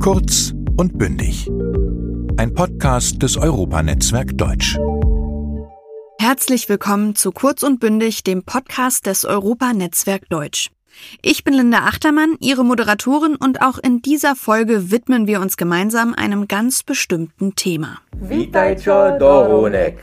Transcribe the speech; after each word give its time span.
Kurz 0.00 0.54
und 0.78 0.96
bündig. 0.96 1.46
Ein 2.38 2.54
Podcast 2.54 3.22
des 3.22 3.36
Europanetzwerk 3.36 4.38
Deutsch. 4.38 4.78
Herzlich 6.18 6.70
willkommen 6.70 7.14
zu 7.14 7.32
Kurz 7.32 7.62
und 7.62 7.80
bündig, 7.80 8.24
dem 8.24 8.42
Podcast 8.42 9.04
des 9.04 9.26
Europanetzwerk 9.26 10.26
Deutsch. 10.30 10.70
Ich 11.20 11.44
bin 11.44 11.52
Linda 11.52 11.80
Achtermann, 11.80 12.36
Ihre 12.40 12.64
Moderatorin 12.64 13.36
und 13.36 13.60
auch 13.60 13.76
in 13.76 14.00
dieser 14.00 14.36
Folge 14.36 14.90
widmen 14.90 15.26
wir 15.26 15.38
uns 15.38 15.58
gemeinsam 15.58 16.14
einem 16.14 16.48
ganz 16.48 16.82
bestimmten 16.82 17.54
Thema. 17.54 17.98
Witajcie 18.18 19.18
do 19.18 19.42
Ronek. 19.42 19.98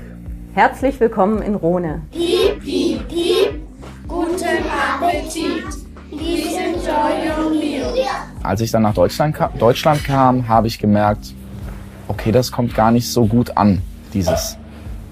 Herzlich 0.54 1.00
willkommen 1.00 1.41
in 1.41 1.55
Rhone. 1.55 2.04
Piep, 2.11 2.64
piep, 2.64 3.07
piep. 3.07 3.61
Guten 4.07 4.64
Appetit. 4.70 5.87
Als 8.43 8.62
ich 8.62 8.71
dann 8.71 8.84
nach 8.84 8.93
Deutschland, 8.93 9.36
ka 9.36 9.52
Deutschland 9.60 10.04
kam, 10.04 10.48
habe 10.48 10.68
ich 10.68 10.80
gemerkt, 10.80 11.34
okay, 12.07 12.32
das 12.32 12.52
kommt 12.52 12.74
gar 12.74 12.92
nicht 12.92 13.07
so 13.07 13.25
gut 13.25 13.57
an, 13.57 13.82
dieses 14.14 14.57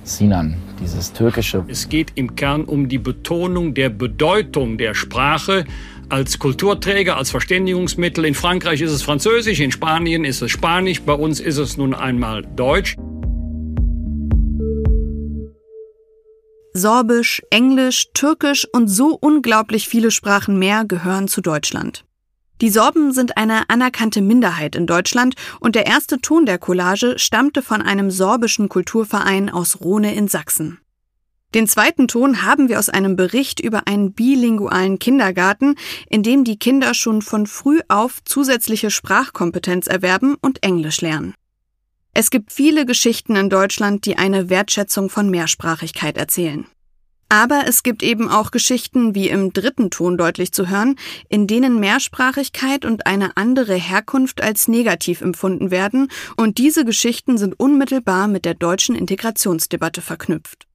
Sinan, 0.04 0.56
dieses 0.80 1.12
türkische. 1.12 1.66
Es 1.68 1.90
geht 1.90 2.14
im 2.16 2.36
Kern 2.36 2.64
um 2.64 2.88
die 2.88 2.98
Betonung 2.98 3.74
der 3.74 3.90
Bedeutung 3.90 4.78
der 4.78 4.94
Sprache 4.94 5.66
als 6.10 6.40
Kulturträger, 6.40 7.18
als 7.18 7.32
Verständigungsmittel. 7.32 8.26
In 8.26 8.36
Frankreich 8.36 8.82
ist 8.82 8.92
es 8.92 9.02
Französisch, 9.02 9.60
in 9.60 9.72
Spanien 9.72 10.24
ist 10.24 10.42
es 10.42 10.52
Spanisch, 10.52 11.02
bei 11.02 11.14
uns 11.14 11.40
ist 11.40 11.58
es 11.58 11.78
nun 11.78 11.94
einmal 11.94 12.44
Deutsch. 12.44 12.96
Sorbisch, 16.78 17.42
Englisch, 17.52 18.08
Türkisch 18.14 18.68
und 18.74 18.90
so 18.90 19.18
unglaublich 19.18 19.88
viele 19.88 20.12
Sprachen 20.12 20.60
mehr 20.60 20.84
gehören 20.84 21.30
zu 21.30 21.40
Deutschland. 21.40 22.04
Die 22.60 22.70
Sorben 22.70 23.14
sind 23.14 23.38
eine 23.38 23.70
anerkannte 23.70 24.22
Minderheit 24.22 24.76
in 24.76 24.86
Deutschland 24.86 25.36
und 25.62 25.76
der 25.76 25.86
erste 25.86 26.20
Ton 26.20 26.46
der 26.46 26.58
Collage 26.58 27.18
stammte 27.18 27.62
von 27.62 27.82
einem 27.82 28.12
sorbischen 28.12 28.68
Kulturverein 28.68 29.50
aus 29.50 29.80
Rhone 29.80 30.14
in 30.16 30.28
Sachsen. 30.28 30.80
Den 31.54 31.66
zweiten 31.66 32.10
Ton 32.10 32.44
haben 32.44 32.68
wir 32.68 32.78
aus 32.78 32.90
einem 32.90 33.16
Bericht 33.16 33.62
über 33.62 33.88
einen 33.88 34.12
bilingualen 34.12 35.00
Kindergarten, 35.00 35.76
in 36.10 36.24
dem 36.24 36.44
die 36.44 36.60
Kinder 36.60 36.94
schon 36.94 37.22
von 37.22 37.48
früh 37.48 37.80
auf 37.88 38.22
zusätzliche 38.26 38.92
Sprachkompetenz 38.92 39.88
erwerben 39.88 40.36
und 40.42 40.62
Englisch 40.62 41.00
lernen. 41.00 41.36
Es 42.18 42.30
gibt 42.30 42.54
viele 42.54 42.86
Geschichten 42.86 43.36
in 43.36 43.50
Deutschland, 43.50 44.06
die 44.06 44.18
eine 44.18 44.50
Wertschätzung 44.50 45.10
von 45.10 45.30
Mehrsprachigkeit 45.30 46.16
erzählen. 46.16 46.66
Aber 47.28 47.64
es 47.68 47.84
gibt 47.84 48.04
eben 48.04 48.30
auch 48.30 48.52
Geschichten, 48.52 49.16
wie 49.16 49.28
im 49.28 49.52
dritten 49.52 49.92
Ton 49.92 50.18
deutlich 50.18 50.54
zu 50.54 50.70
hören, 50.70 50.96
in 51.28 51.46
denen 51.46 51.78
Mehrsprachigkeit 51.78 52.86
und 52.86 53.06
eine 53.06 53.36
andere 53.36 53.76
Herkunft 53.76 54.42
als 54.42 54.70
negativ 54.70 55.20
empfunden 55.20 55.72
werden, 55.72 56.08
und 56.38 56.58
diese 56.58 56.86
Geschichten 56.86 57.38
sind 57.38 57.60
unmittelbar 57.60 58.30
mit 58.30 58.46
der 58.46 58.54
deutschen 58.54 58.96
Integrationsdebatte 58.96 60.02
verknüpft. 60.02 60.68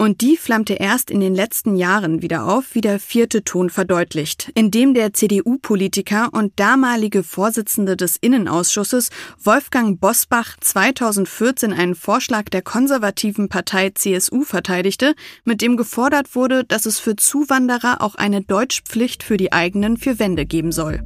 Und 0.00 0.22
die 0.22 0.38
flammte 0.38 0.72
erst 0.72 1.10
in 1.10 1.20
den 1.20 1.34
letzten 1.34 1.76
Jahren 1.76 2.22
wieder 2.22 2.46
auf, 2.46 2.74
wie 2.74 2.80
der 2.80 2.98
vierte 2.98 3.44
Ton 3.44 3.68
verdeutlicht, 3.68 4.50
indem 4.54 4.94
der 4.94 5.12
CDU-Politiker 5.12 6.30
und 6.32 6.58
damalige 6.58 7.22
Vorsitzende 7.22 7.98
des 7.98 8.16
Innenausschusses 8.16 9.10
Wolfgang 9.44 10.00
Bosbach 10.00 10.56
2014 10.58 11.74
einen 11.74 11.94
Vorschlag 11.94 12.44
der 12.44 12.62
konservativen 12.62 13.50
Partei 13.50 13.90
CSU 13.90 14.44
verteidigte, 14.44 15.14
mit 15.44 15.60
dem 15.60 15.76
gefordert 15.76 16.34
wurde, 16.34 16.64
dass 16.64 16.86
es 16.86 16.98
für 16.98 17.16
Zuwanderer 17.16 18.00
auch 18.00 18.14
eine 18.14 18.40
Deutschpflicht 18.40 19.22
für 19.22 19.36
die 19.36 19.52
eigenen 19.52 19.98
vier 19.98 20.18
Wände 20.18 20.46
geben 20.46 20.72
soll. 20.72 21.02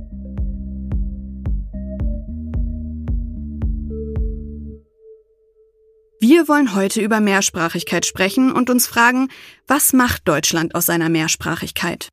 Wir 6.27 6.49
wollen 6.49 6.75
heute 6.75 7.03
über 7.03 7.21
Mehrsprachigkeit 7.21 8.07
sprechen 8.07 8.51
und 8.51 8.71
uns 8.71 8.87
fragen, 8.87 9.29
was 9.67 9.93
macht 9.93 10.27
Deutschland 10.27 10.75
aus 10.75 10.87
seiner 10.87 11.11
Mehrsprachigkeit? 11.11 12.09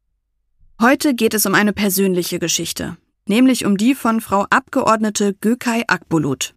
Heute 0.82 1.14
geht 1.14 1.34
es 1.34 1.46
um 1.46 1.56
eine 1.56 1.72
persönliche 1.72 2.38
Geschichte, 2.38 2.98
nämlich 3.26 3.66
um 3.66 3.78
die 3.78 3.96
von 3.96 4.20
Frau 4.20 4.46
Abgeordnete 4.50 5.34
Gökay 5.40 5.86
Akbulut. 5.88 6.56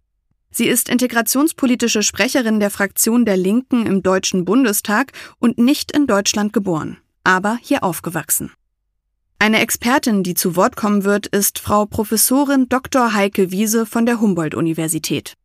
Sie 0.51 0.67
ist 0.67 0.89
integrationspolitische 0.89 2.03
Sprecherin 2.03 2.59
der 2.59 2.71
Fraktion 2.71 3.23
der 3.23 3.37
Linken 3.37 3.85
im 3.85 4.03
Deutschen 4.03 4.43
Bundestag 4.43 5.13
und 5.39 5.57
nicht 5.57 5.93
in 5.93 6.07
Deutschland 6.07 6.51
geboren, 6.51 6.97
aber 7.23 7.57
hier 7.61 7.85
aufgewachsen. 7.85 8.51
Eine 9.39 9.61
Expertin, 9.61 10.23
die 10.23 10.33
zu 10.33 10.57
Wort 10.57 10.75
kommen 10.75 11.05
wird, 11.05 11.27
ist 11.27 11.59
Frau 11.59 11.85
Professorin 11.85 12.67
Dr. 12.67 13.13
Heike 13.13 13.49
Wiese 13.51 13.85
von 13.85 14.05
der 14.05 14.19
Humboldt-Universität. 14.19 15.35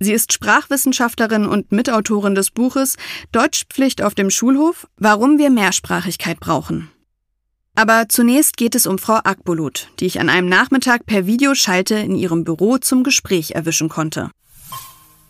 Sie 0.00 0.12
ist 0.12 0.32
Sprachwissenschaftlerin 0.32 1.46
und 1.46 1.72
Mitautorin 1.72 2.34
des 2.34 2.50
Buches 2.50 2.96
Deutschpflicht 3.32 4.02
auf 4.02 4.14
dem 4.14 4.30
Schulhof, 4.30 4.86
warum 4.96 5.38
wir 5.38 5.50
Mehrsprachigkeit 5.50 6.38
brauchen. 6.38 6.90
Aber 7.74 8.08
zunächst 8.08 8.56
geht 8.56 8.74
es 8.74 8.86
um 8.86 8.98
Frau 8.98 9.20
Akbulut, 9.22 9.88
die 10.00 10.06
ich 10.06 10.20
an 10.20 10.28
einem 10.28 10.48
Nachmittag 10.48 11.06
per 11.06 11.26
Videoschalte 11.26 11.94
in 11.94 12.16
ihrem 12.16 12.44
Büro 12.44 12.78
zum 12.78 13.04
Gespräch 13.04 13.52
erwischen 13.52 13.88
konnte. 13.88 14.30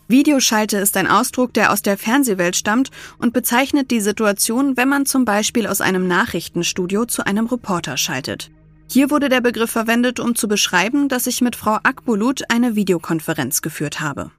Videoschalte 0.06 0.78
ist 0.78 0.96
ein 0.96 1.06
Ausdruck, 1.06 1.52
der 1.52 1.70
aus 1.70 1.82
der 1.82 1.98
Fernsehwelt 1.98 2.56
stammt 2.56 2.90
und 3.18 3.34
bezeichnet 3.34 3.90
die 3.90 4.00
Situation, 4.00 4.78
wenn 4.78 4.88
man 4.88 5.04
zum 5.04 5.26
Beispiel 5.26 5.66
aus 5.66 5.82
einem 5.82 6.08
Nachrichtenstudio 6.08 7.04
zu 7.04 7.26
einem 7.26 7.46
Reporter 7.46 7.98
schaltet. 7.98 8.50
Hier 8.90 9.10
wurde 9.10 9.28
der 9.28 9.42
Begriff 9.42 9.70
verwendet, 9.70 10.18
um 10.18 10.34
zu 10.34 10.48
beschreiben, 10.48 11.10
dass 11.10 11.26
ich 11.26 11.42
mit 11.42 11.56
Frau 11.56 11.78
Akbulut 11.82 12.50
eine 12.50 12.74
Videokonferenz 12.74 13.60
geführt 13.60 14.00
habe. 14.00 14.30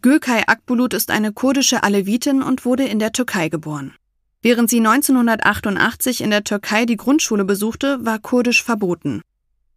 Gökay 0.00 0.44
Akbulut 0.46 0.94
ist 0.94 1.10
eine 1.10 1.32
kurdische 1.32 1.82
Alevitin 1.82 2.40
und 2.40 2.64
wurde 2.64 2.84
in 2.84 3.00
der 3.00 3.10
Türkei 3.10 3.48
geboren. 3.48 3.94
Während 4.42 4.70
sie 4.70 4.78
1988 4.78 6.20
in 6.20 6.30
der 6.30 6.44
Türkei 6.44 6.84
die 6.84 6.96
Grundschule 6.96 7.44
besuchte, 7.44 7.98
war 8.06 8.20
Kurdisch 8.20 8.62
verboten. 8.62 9.22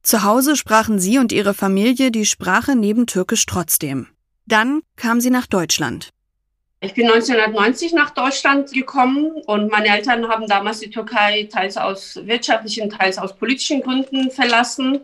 Zu 0.04 0.24
Hause 0.24 0.56
sprachen 0.56 1.00
sie 1.00 1.18
und 1.18 1.32
ihre 1.32 1.56
Familie 1.56 2.12
die 2.12 2.28
Sprache 2.28 2.76
neben 2.76 3.08
Türkisch 3.08 3.48
trotzdem. 3.48 4.10
Dann 4.46 4.82
kam 4.96 5.22
sie 5.22 5.32
nach 5.32 5.48
Deutschland. 5.48 6.10
Ich 6.82 6.94
bin 6.94 7.08
1990 7.08 7.94
nach 7.94 8.12
Deutschland 8.12 8.72
gekommen 8.74 9.32
und 9.48 9.72
meine 9.72 9.88
Eltern 9.88 10.28
haben 10.28 10.46
damals 10.46 10.82
die 10.82 10.92
Türkei 10.92 11.50
teils 11.52 11.78
aus 11.78 12.20
wirtschaftlichen, 12.26 12.92
teils 12.92 13.18
aus 13.18 13.36
politischen 13.36 13.82
Gründen 13.82 14.30
verlassen. 14.30 15.00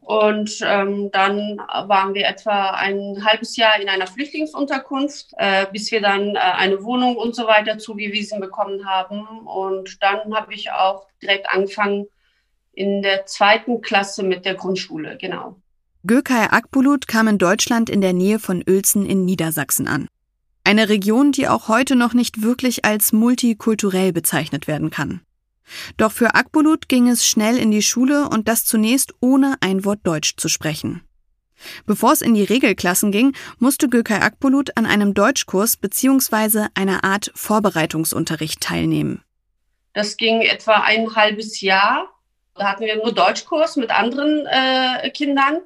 Und 0.00 0.58
ähm, 0.62 1.10
dann 1.12 1.58
waren 1.58 2.14
wir 2.14 2.26
etwa 2.26 2.70
ein 2.70 3.24
halbes 3.24 3.56
Jahr 3.56 3.80
in 3.80 3.88
einer 3.88 4.06
Flüchtlingsunterkunft, 4.06 5.28
äh, 5.36 5.66
bis 5.72 5.90
wir 5.90 6.00
dann 6.00 6.34
äh, 6.34 6.38
eine 6.38 6.82
Wohnung 6.84 7.16
und 7.16 7.34
so 7.34 7.46
weiter 7.46 7.78
zugewiesen 7.78 8.40
bekommen 8.40 8.86
haben. 8.86 9.46
Und 9.46 10.02
dann 10.02 10.34
habe 10.34 10.54
ich 10.54 10.70
auch 10.70 11.06
direkt 11.20 11.48
angefangen 11.48 12.06
in 12.72 13.02
der 13.02 13.26
zweiten 13.26 13.80
Klasse 13.80 14.22
mit 14.22 14.44
der 14.44 14.54
Grundschule, 14.54 15.16
genau. 15.18 15.56
Gökay 16.04 16.48
Akbulut 16.50 17.06
kam 17.06 17.28
in 17.28 17.38
Deutschland 17.38 17.88
in 17.88 18.00
der 18.00 18.12
Nähe 18.12 18.38
von 18.38 18.64
Uelzen 18.66 19.06
in 19.06 19.24
Niedersachsen 19.24 19.86
an. 19.86 20.08
Eine 20.64 20.88
Region, 20.88 21.32
die 21.32 21.48
auch 21.48 21.68
heute 21.68 21.96
noch 21.96 22.14
nicht 22.14 22.42
wirklich 22.42 22.84
als 22.84 23.12
multikulturell 23.12 24.12
bezeichnet 24.12 24.66
werden 24.66 24.90
kann. 24.90 25.20
Doch 25.96 26.12
für 26.12 26.34
Akbulut 26.34 26.88
ging 26.88 27.08
es 27.08 27.26
schnell 27.26 27.56
in 27.56 27.70
die 27.70 27.82
Schule 27.82 28.28
und 28.28 28.48
das 28.48 28.64
zunächst 28.64 29.14
ohne 29.20 29.56
ein 29.60 29.84
Wort 29.84 30.00
Deutsch 30.04 30.36
zu 30.36 30.48
sprechen. 30.48 31.02
Bevor 31.86 32.12
es 32.12 32.22
in 32.22 32.34
die 32.34 32.44
Regelklassen 32.44 33.12
ging, 33.12 33.34
musste 33.58 33.88
Gökay 33.88 34.20
Akbulut 34.20 34.76
an 34.76 34.86
einem 34.86 35.14
Deutschkurs 35.14 35.76
bzw. 35.76 36.66
einer 36.74 37.04
Art 37.04 37.30
Vorbereitungsunterricht 37.34 38.60
teilnehmen. 38.60 39.22
Das 39.92 40.16
ging 40.16 40.40
etwa 40.40 40.80
ein 40.80 41.14
halbes 41.14 41.60
Jahr. 41.60 42.08
Da 42.54 42.70
hatten 42.70 42.84
wir 42.84 42.96
nur 42.96 43.12
Deutschkurs 43.12 43.76
mit 43.76 43.90
anderen 43.90 44.46
äh, 44.46 45.10
Kindern 45.10 45.60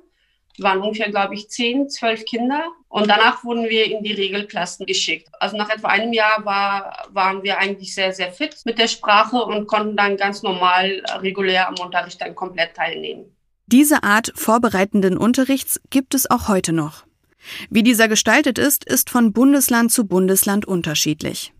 waren 0.58 0.80
ungefähr, 0.80 1.10
glaube 1.10 1.34
ich, 1.34 1.48
zehn, 1.48 1.88
zwölf 1.88 2.24
Kinder. 2.24 2.64
Und 2.88 3.08
danach 3.08 3.44
wurden 3.44 3.68
wir 3.68 3.84
in 3.84 4.02
die 4.02 4.12
Regelklassen 4.12 4.86
geschickt. 4.86 5.28
Also 5.40 5.56
nach 5.56 5.68
etwa 5.68 5.88
einem 5.88 6.12
Jahr 6.12 6.44
war, 6.44 7.08
waren 7.12 7.42
wir 7.42 7.58
eigentlich 7.58 7.94
sehr, 7.94 8.12
sehr 8.12 8.32
fit 8.32 8.56
mit 8.64 8.78
der 8.78 8.88
Sprache 8.88 9.36
und 9.42 9.66
konnten 9.66 9.96
dann 9.96 10.16
ganz 10.16 10.42
normal, 10.42 11.02
regulär 11.20 11.68
am 11.68 11.74
Unterricht 11.78 12.20
dann 12.20 12.34
komplett 12.34 12.74
teilnehmen. 12.74 13.36
Diese 13.66 14.02
Art 14.02 14.32
vorbereitenden 14.36 15.16
Unterrichts 15.16 15.80
gibt 15.90 16.14
es 16.14 16.30
auch 16.30 16.48
heute 16.48 16.72
noch. 16.72 17.04
Wie 17.70 17.82
dieser 17.82 18.08
gestaltet 18.08 18.58
ist, 18.58 18.84
ist 18.84 19.10
von 19.10 19.32
Bundesland 19.32 19.92
zu 19.92 20.06
Bundesland 20.06 20.66
unterschiedlich. 20.66 21.52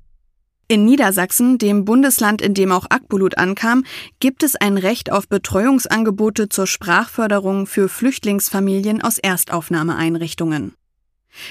In 0.69 0.85
Niedersachsen, 0.85 1.59
dem 1.59 1.85
Bundesland, 1.85 2.43
in 2.43 2.53
dem 2.53 2.73
auch 2.73 2.87
Akbulut 2.91 3.39
ankam, 3.39 3.85
gibt 4.19 4.43
es 4.43 4.57
ein 4.57 4.79
Recht 4.79 5.13
auf 5.13 5.29
Betreuungsangebote 5.29 6.49
zur 6.49 6.67
Sprachförderung 6.67 7.69
für 7.69 7.89
Flüchtlingsfamilien 7.89 9.01
aus 9.01 9.19
Erstaufnahmeeinrichtungen. 9.19 10.75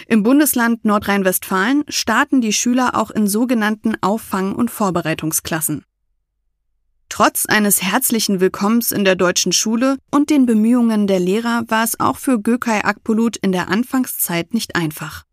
Im 0.08 0.24
Bundesland 0.24 0.84
Nordrhein-Westfalen 0.84 1.86
starten 1.88 2.42
die 2.42 2.52
Schüler 2.52 2.96
auch 2.96 3.10
in 3.10 3.28
sogenannten 3.28 3.96
Auffang- 4.02 4.54
und 4.54 4.70
Vorbereitungsklassen. 4.70 5.86
Trotz 7.08 7.46
eines 7.46 7.82
herzlichen 7.82 8.42
Willkommens 8.42 8.92
in 8.92 9.06
der 9.06 9.16
deutschen 9.16 9.54
Schule 9.54 9.98
und 10.12 10.30
den 10.30 10.46
Bemühungen 10.46 11.08
der 11.08 11.20
Lehrer 11.20 11.64
war 11.68 11.86
es 11.86 12.00
auch 12.02 12.18
für 12.18 12.42
Gökay 12.42 12.82
Akbulut 12.82 13.38
in 13.38 13.54
der 13.54 13.70
Anfangszeit 13.70 14.54
nicht 14.54 14.76
einfach. 14.76 15.24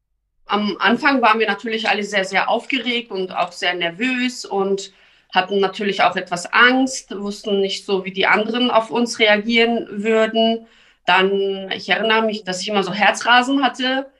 Am 0.52 0.76
Anfang 0.80 1.22
waren 1.22 1.38
wir 1.38 1.46
natürlich 1.46 1.88
alle 1.88 2.04
sehr, 2.04 2.26
sehr 2.26 2.50
aufgeregt 2.50 3.10
und 3.10 3.34
auch 3.34 3.52
sehr 3.52 3.72
nervös 3.72 4.44
und 4.44 4.92
hatten 5.32 5.60
natürlich 5.60 6.02
auch 6.02 6.14
etwas 6.14 6.52
Angst, 6.52 7.18
wussten 7.18 7.62
nicht 7.62 7.86
so, 7.86 8.04
wie 8.04 8.12
die 8.12 8.26
anderen 8.26 8.70
auf 8.70 8.90
uns 8.90 9.18
reagieren 9.18 9.88
würden. 9.90 10.66
Dann, 11.06 11.70
ich 11.74 11.88
erinnere 11.88 12.20
mich, 12.26 12.44
dass 12.44 12.60
ich 12.60 12.68
immer 12.68 12.82
so 12.82 12.92
Herzrasen 12.92 13.64
hatte, 13.64 14.10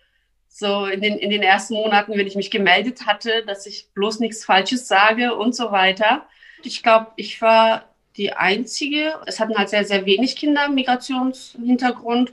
so 0.49 0.87
in 0.87 1.03
den, 1.03 1.19
in 1.19 1.29
den 1.29 1.43
ersten 1.43 1.75
Monaten, 1.75 2.17
wenn 2.17 2.27
ich 2.27 2.35
mich 2.35 2.51
gemeldet 2.51 3.05
hatte, 3.05 3.45
dass 3.47 3.67
ich 3.67 3.91
bloß 3.93 4.21
nichts 4.21 4.43
Falsches 4.43 4.89
sage 4.89 5.35
und 5.35 5.55
so 5.55 5.71
weiter. 5.71 6.25
Ich 6.63 6.83
glaube, 6.83 7.09
ich 7.17 7.43
war 7.43 7.85
die 8.17 8.33
Einzige. 8.33 9.17
Es 9.27 9.39
hatten 9.39 9.59
halt 9.59 9.69
sehr, 9.69 9.85
sehr 9.85 10.07
wenig 10.07 10.37
Kinder 10.37 10.71
Migrationshintergrund. 10.71 12.33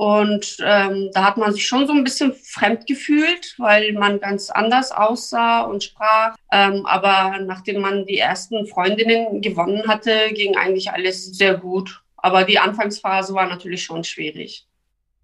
Und 0.00 0.56
ähm, 0.64 1.10
da 1.12 1.24
hat 1.24 1.36
man 1.36 1.52
sich 1.52 1.66
schon 1.66 1.86
so 1.86 1.92
ein 1.92 2.04
bisschen 2.04 2.32
fremd 2.32 2.86
gefühlt, 2.86 3.54
weil 3.58 3.92
man 3.92 4.18
ganz 4.18 4.48
anders 4.48 4.92
aussah 4.92 5.60
und 5.60 5.84
sprach. 5.84 6.36
Ähm, 6.50 6.86
aber 6.86 7.38
nachdem 7.40 7.82
man 7.82 8.06
die 8.06 8.16
ersten 8.16 8.66
Freundinnen 8.66 9.42
gewonnen 9.42 9.86
hatte, 9.86 10.30
ging 10.32 10.56
eigentlich 10.56 10.90
alles 10.90 11.26
sehr 11.26 11.52
gut. 11.52 12.00
Aber 12.16 12.44
die 12.44 12.58
Anfangsphase 12.58 13.34
war 13.34 13.46
natürlich 13.46 13.84
schon 13.84 14.02
schwierig. 14.02 14.66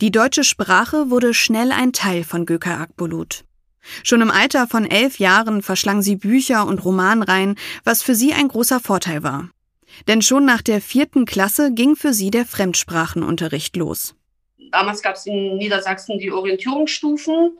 Die 0.03 0.11
deutsche 0.11 0.45
Sprache 0.45 1.09
wurde 1.09 1.33
schnell 1.33 1.73
ein 1.73 1.95
Teil 1.95 2.23
von 2.23 2.45
Gökay 2.45 2.75
Akbulut. 2.75 3.45
Schon 4.03 4.21
im 4.21 4.31
Alter 4.31 4.67
von 4.67 4.85
elf 4.85 5.19
Jahren 5.19 5.63
verschlang 5.63 6.03
sie 6.03 6.17
Bücher 6.17 6.67
und 6.67 6.85
Romanreihen, 6.85 7.57
was 7.85 8.03
für 8.03 8.15
sie 8.15 8.35
ein 8.35 8.49
großer 8.49 8.81
Vorteil 8.81 9.23
war. 9.23 9.49
Denn 10.07 10.21
schon 10.21 10.45
nach 10.45 10.61
der 10.61 10.83
vierten 10.83 11.25
Klasse 11.25 11.73
ging 11.73 11.97
für 11.97 12.13
sie 12.13 12.31
der 12.31 12.45
Fremdsprachenunterricht 12.45 13.75
los. 13.77 14.15
Damals 14.73 15.03
gab 15.03 15.17
es 15.17 15.27
in 15.27 15.57
Niedersachsen 15.57 16.19
die 16.19 16.31
Orientierungsstufen, 16.31 17.57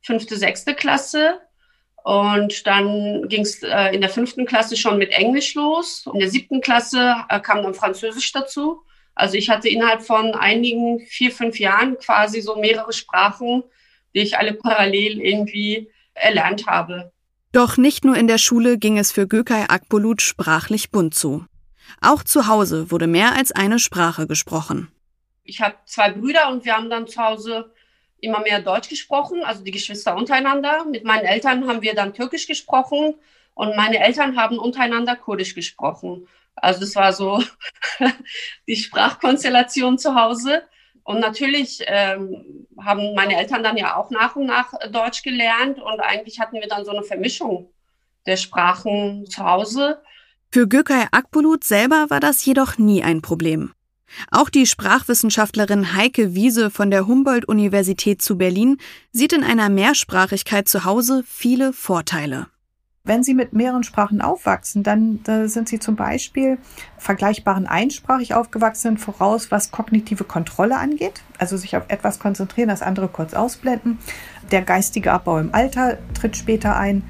fünfte, 0.00 0.36
sechste 0.36 0.74
Klasse. 0.74 1.40
Und 2.04 2.66
dann 2.66 3.28
ging 3.28 3.42
es 3.42 3.62
äh, 3.62 3.94
in 3.94 4.00
der 4.00 4.10
fünften 4.10 4.46
Klasse 4.46 4.76
schon 4.76 4.98
mit 4.98 5.10
Englisch 5.10 5.54
los. 5.54 6.08
In 6.12 6.20
der 6.20 6.30
siebten 6.30 6.60
Klasse 6.60 7.16
äh, 7.28 7.40
kam 7.40 7.62
dann 7.62 7.74
Französisch 7.74 8.32
dazu. 8.32 8.82
Also 9.14 9.36
ich 9.36 9.50
hatte 9.50 9.68
innerhalb 9.68 10.02
von 10.02 10.34
einigen 10.34 11.00
vier, 11.00 11.32
fünf 11.32 11.58
Jahren 11.58 11.98
quasi 11.98 12.40
so 12.40 12.56
mehrere 12.56 12.92
Sprachen, 12.92 13.64
die 14.14 14.20
ich 14.20 14.38
alle 14.38 14.54
parallel 14.54 15.20
irgendwie 15.20 15.90
erlernt 16.14 16.66
habe. 16.66 17.12
Doch 17.52 17.76
nicht 17.76 18.04
nur 18.04 18.16
in 18.16 18.28
der 18.28 18.38
Schule 18.38 18.78
ging 18.78 18.96
es 18.96 19.10
für 19.10 19.26
Gökay 19.26 19.66
Akbulut 19.68 20.22
sprachlich 20.22 20.90
bunt 20.90 21.14
zu. 21.14 21.44
Auch 22.00 22.22
zu 22.22 22.46
Hause 22.46 22.90
wurde 22.90 23.06
mehr 23.06 23.34
als 23.34 23.50
eine 23.52 23.78
Sprache 23.78 24.26
gesprochen 24.26 24.88
ich 25.48 25.62
habe 25.62 25.76
zwei 25.86 26.10
Brüder 26.10 26.48
und 26.50 26.64
wir 26.64 26.76
haben 26.76 26.90
dann 26.90 27.06
zu 27.06 27.20
Hause 27.22 27.72
immer 28.20 28.40
mehr 28.40 28.60
Deutsch 28.60 28.88
gesprochen, 28.88 29.42
also 29.42 29.64
die 29.64 29.70
Geschwister 29.70 30.14
untereinander. 30.14 30.84
Mit 30.84 31.04
meinen 31.04 31.24
Eltern 31.24 31.66
haben 31.66 31.82
wir 31.82 31.94
dann 31.94 32.12
Türkisch 32.12 32.46
gesprochen 32.46 33.14
und 33.54 33.74
meine 33.74 33.98
Eltern 33.98 34.36
haben 34.36 34.58
untereinander 34.58 35.16
Kurdisch 35.16 35.54
gesprochen. 35.54 36.28
Also 36.54 36.80
das 36.80 36.94
war 36.96 37.12
so 37.12 37.42
die 38.68 38.76
Sprachkonstellation 38.76 39.98
zu 39.98 40.14
Hause. 40.14 40.62
Und 41.02 41.20
natürlich 41.20 41.80
ähm, 41.86 42.66
haben 42.78 43.14
meine 43.14 43.38
Eltern 43.38 43.62
dann 43.62 43.78
ja 43.78 43.96
auch 43.96 44.10
nach 44.10 44.36
und 44.36 44.44
nach 44.44 44.74
Deutsch 44.92 45.22
gelernt 45.22 45.80
und 45.80 46.00
eigentlich 46.00 46.38
hatten 46.38 46.60
wir 46.60 46.68
dann 46.68 46.84
so 46.84 46.90
eine 46.90 47.02
Vermischung 47.02 47.72
der 48.26 48.36
Sprachen 48.36 49.24
zu 49.26 49.42
Hause. 49.42 50.02
Für 50.50 50.68
Gökay 50.68 51.06
Akbulut 51.10 51.64
selber 51.64 52.10
war 52.10 52.20
das 52.20 52.44
jedoch 52.44 52.76
nie 52.76 53.02
ein 53.02 53.22
Problem. 53.22 53.72
Auch 54.30 54.48
die 54.48 54.66
Sprachwissenschaftlerin 54.66 55.94
Heike 55.94 56.34
Wiese 56.34 56.70
von 56.70 56.90
der 56.90 57.06
Humboldt-Universität 57.06 58.22
zu 58.22 58.36
Berlin 58.36 58.78
sieht 59.12 59.32
in 59.32 59.44
einer 59.44 59.68
Mehrsprachigkeit 59.68 60.68
zu 60.68 60.84
Hause 60.84 61.22
viele 61.26 61.72
Vorteile. 61.72 62.48
Wenn 63.08 63.22
Sie 63.22 63.32
mit 63.32 63.54
mehreren 63.54 63.84
Sprachen 63.84 64.20
aufwachsen, 64.20 64.82
dann 64.82 65.20
äh, 65.26 65.48
sind 65.48 65.66
Sie 65.66 65.78
zum 65.78 65.96
Beispiel 65.96 66.58
vergleichbaren 66.98 67.66
einsprachig 67.66 68.34
aufgewachsen 68.34 68.98
voraus, 68.98 69.50
was 69.50 69.70
kognitive 69.70 70.24
Kontrolle 70.24 70.76
angeht, 70.76 71.22
also 71.38 71.56
sich 71.56 71.74
auf 71.74 71.84
etwas 71.88 72.18
konzentrieren, 72.18 72.68
das 72.68 72.82
andere 72.82 73.08
kurz 73.08 73.32
ausblenden. 73.32 73.98
Der 74.50 74.60
geistige 74.60 75.10
Abbau 75.10 75.38
im 75.38 75.54
Alter 75.54 75.96
tritt 76.12 76.36
später 76.36 76.76
ein. 76.76 77.02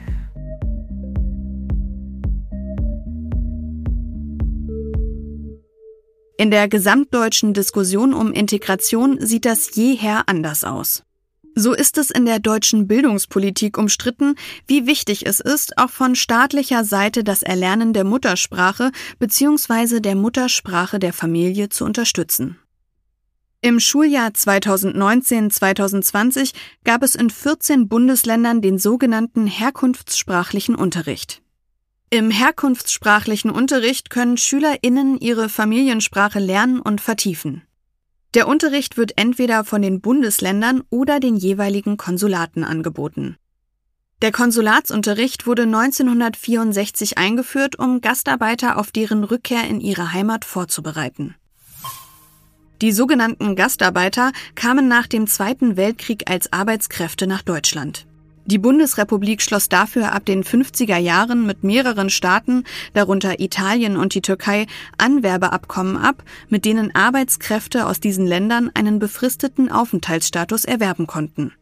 In 6.40 6.52
der 6.52 6.68
gesamtdeutschen 6.68 7.52
Diskussion 7.52 8.14
um 8.14 8.32
Integration 8.32 9.20
sieht 9.20 9.44
das 9.44 9.74
jeher 9.74 10.28
anders 10.28 10.62
aus. 10.62 11.02
So 11.56 11.74
ist 11.74 11.98
es 11.98 12.12
in 12.12 12.26
der 12.26 12.38
deutschen 12.38 12.86
Bildungspolitik 12.86 13.76
umstritten, 13.76 14.36
wie 14.68 14.86
wichtig 14.86 15.26
es 15.26 15.40
ist, 15.40 15.76
auch 15.78 15.90
von 15.90 16.14
staatlicher 16.14 16.84
Seite 16.84 17.24
das 17.24 17.42
Erlernen 17.42 17.92
der 17.92 18.04
Muttersprache 18.04 18.92
bzw. 19.18 19.98
der 19.98 20.14
Muttersprache 20.14 21.00
der 21.00 21.12
Familie 21.12 21.70
zu 21.70 21.84
unterstützen. 21.84 22.56
Im 23.60 23.80
Schuljahr 23.80 24.28
2019-2020 24.28 26.52
gab 26.84 27.02
es 27.02 27.16
in 27.16 27.30
14 27.30 27.88
Bundesländern 27.88 28.62
den 28.62 28.78
sogenannten 28.78 29.48
herkunftssprachlichen 29.48 30.76
Unterricht. 30.76 31.42
Im 32.10 32.30
herkunftssprachlichen 32.30 33.50
Unterricht 33.50 34.08
können 34.08 34.38
SchülerInnen 34.38 35.18
ihre 35.18 35.50
Familiensprache 35.50 36.38
lernen 36.38 36.80
und 36.80 37.02
vertiefen. 37.02 37.62
Der 38.32 38.48
Unterricht 38.48 38.96
wird 38.96 39.12
entweder 39.16 39.62
von 39.62 39.82
den 39.82 40.00
Bundesländern 40.00 40.82
oder 40.88 41.20
den 41.20 41.36
jeweiligen 41.36 41.98
Konsulaten 41.98 42.64
angeboten. 42.64 43.36
Der 44.22 44.32
Konsulatsunterricht 44.32 45.46
wurde 45.46 45.62
1964 45.62 47.18
eingeführt, 47.18 47.78
um 47.78 48.00
Gastarbeiter 48.00 48.78
auf 48.78 48.90
deren 48.90 49.22
Rückkehr 49.22 49.64
in 49.68 49.80
ihre 49.80 50.14
Heimat 50.14 50.46
vorzubereiten. 50.46 51.34
Die 52.80 52.92
sogenannten 52.92 53.54
Gastarbeiter 53.54 54.32
kamen 54.54 54.88
nach 54.88 55.08
dem 55.08 55.26
Zweiten 55.26 55.76
Weltkrieg 55.76 56.30
als 56.30 56.52
Arbeitskräfte 56.54 57.26
nach 57.26 57.42
Deutschland. 57.42 58.07
Die 58.50 58.56
Bundesrepublik 58.56 59.42
schloss 59.42 59.68
dafür 59.68 60.12
ab 60.12 60.24
den 60.24 60.42
50er 60.42 60.96
Jahren 60.96 61.44
mit 61.44 61.64
mehreren 61.64 62.08
Staaten, 62.08 62.64
darunter 62.94 63.40
Italien 63.40 63.98
und 63.98 64.14
die 64.14 64.22
Türkei, 64.22 64.66
Anwerbeabkommen 64.96 65.98
ab, 65.98 66.22
mit 66.48 66.64
denen 66.64 66.94
Arbeitskräfte 66.94 67.84
aus 67.84 68.00
diesen 68.00 68.26
Ländern 68.26 68.70
einen 68.72 69.00
befristeten 69.00 69.70
Aufenthaltsstatus 69.70 70.64
erwerben 70.64 71.06
konnten. 71.06 71.52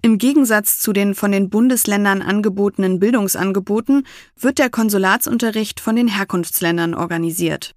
Im 0.00 0.16
Gegensatz 0.16 0.78
zu 0.78 0.94
den 0.94 1.14
von 1.14 1.32
den 1.32 1.50
Bundesländern 1.50 2.22
angebotenen 2.22 2.98
Bildungsangeboten 2.98 4.06
wird 4.40 4.58
der 4.58 4.70
Konsulatsunterricht 4.70 5.80
von 5.80 5.96
den 5.96 6.08
Herkunftsländern 6.08 6.94
organisiert. 6.94 7.74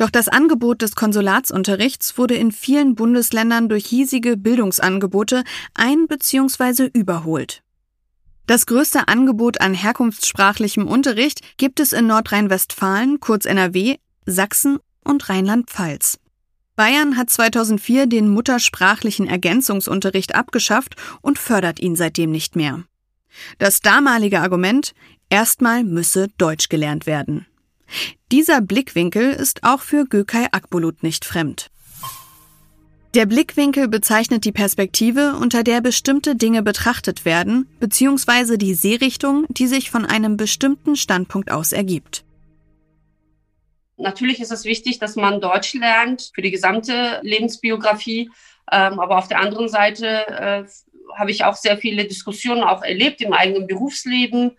Doch 0.00 0.08
das 0.08 0.28
Angebot 0.28 0.80
des 0.80 0.94
Konsulatsunterrichts 0.94 2.16
wurde 2.16 2.34
in 2.34 2.52
vielen 2.52 2.94
Bundesländern 2.94 3.68
durch 3.68 3.84
hiesige 3.84 4.38
Bildungsangebote 4.38 5.44
ein- 5.74 6.06
bzw. 6.06 6.88
überholt. 6.90 7.62
Das 8.46 8.64
größte 8.64 9.08
Angebot 9.08 9.60
an 9.60 9.74
herkunftssprachlichem 9.74 10.88
Unterricht 10.88 11.42
gibt 11.58 11.80
es 11.80 11.92
in 11.92 12.06
Nordrhein-Westfalen, 12.06 13.20
kurz 13.20 13.44
NRW, 13.44 13.96
Sachsen 14.24 14.78
und 15.04 15.28
Rheinland-Pfalz. 15.28 16.18
Bayern 16.76 17.18
hat 17.18 17.28
2004 17.28 18.06
den 18.06 18.30
muttersprachlichen 18.30 19.26
Ergänzungsunterricht 19.26 20.34
abgeschafft 20.34 20.96
und 21.20 21.38
fördert 21.38 21.78
ihn 21.78 21.94
seitdem 21.94 22.30
nicht 22.30 22.56
mehr. 22.56 22.84
Das 23.58 23.82
damalige 23.82 24.40
Argument, 24.40 24.94
erstmal 25.28 25.84
müsse 25.84 26.28
Deutsch 26.38 26.70
gelernt 26.70 27.04
werden. 27.04 27.44
Dieser 28.32 28.60
Blickwinkel 28.60 29.30
ist 29.30 29.64
auch 29.64 29.80
für 29.80 30.04
Gökay 30.04 30.46
Akbulut 30.52 31.02
nicht 31.02 31.24
fremd. 31.24 31.70
Der 33.14 33.26
Blickwinkel 33.26 33.88
bezeichnet 33.88 34.44
die 34.44 34.52
Perspektive, 34.52 35.34
unter 35.40 35.64
der 35.64 35.80
bestimmte 35.80 36.36
Dinge 36.36 36.62
betrachtet 36.62 37.24
werden, 37.24 37.66
beziehungsweise 37.80 38.56
die 38.56 38.74
Sehrichtung, 38.74 39.46
die 39.48 39.66
sich 39.66 39.90
von 39.90 40.06
einem 40.06 40.36
bestimmten 40.36 40.94
Standpunkt 40.94 41.50
aus 41.50 41.72
ergibt. 41.72 42.24
Natürlich 43.96 44.40
ist 44.40 44.52
es 44.52 44.64
wichtig, 44.64 45.00
dass 45.00 45.16
man 45.16 45.40
Deutsch 45.40 45.74
lernt 45.74 46.30
für 46.34 46.40
die 46.40 46.52
gesamte 46.52 47.18
Lebensbiografie. 47.22 48.30
Ähm, 48.70 49.00
aber 49.00 49.18
auf 49.18 49.26
der 49.26 49.40
anderen 49.40 49.68
Seite 49.68 50.06
äh, 50.28 50.64
habe 51.18 51.30
ich 51.32 51.44
auch 51.44 51.56
sehr 51.56 51.76
viele 51.76 52.04
Diskussionen 52.04 52.62
auch 52.62 52.82
erlebt 52.82 53.20
im 53.20 53.32
eigenen 53.32 53.66
Berufsleben 53.66 54.52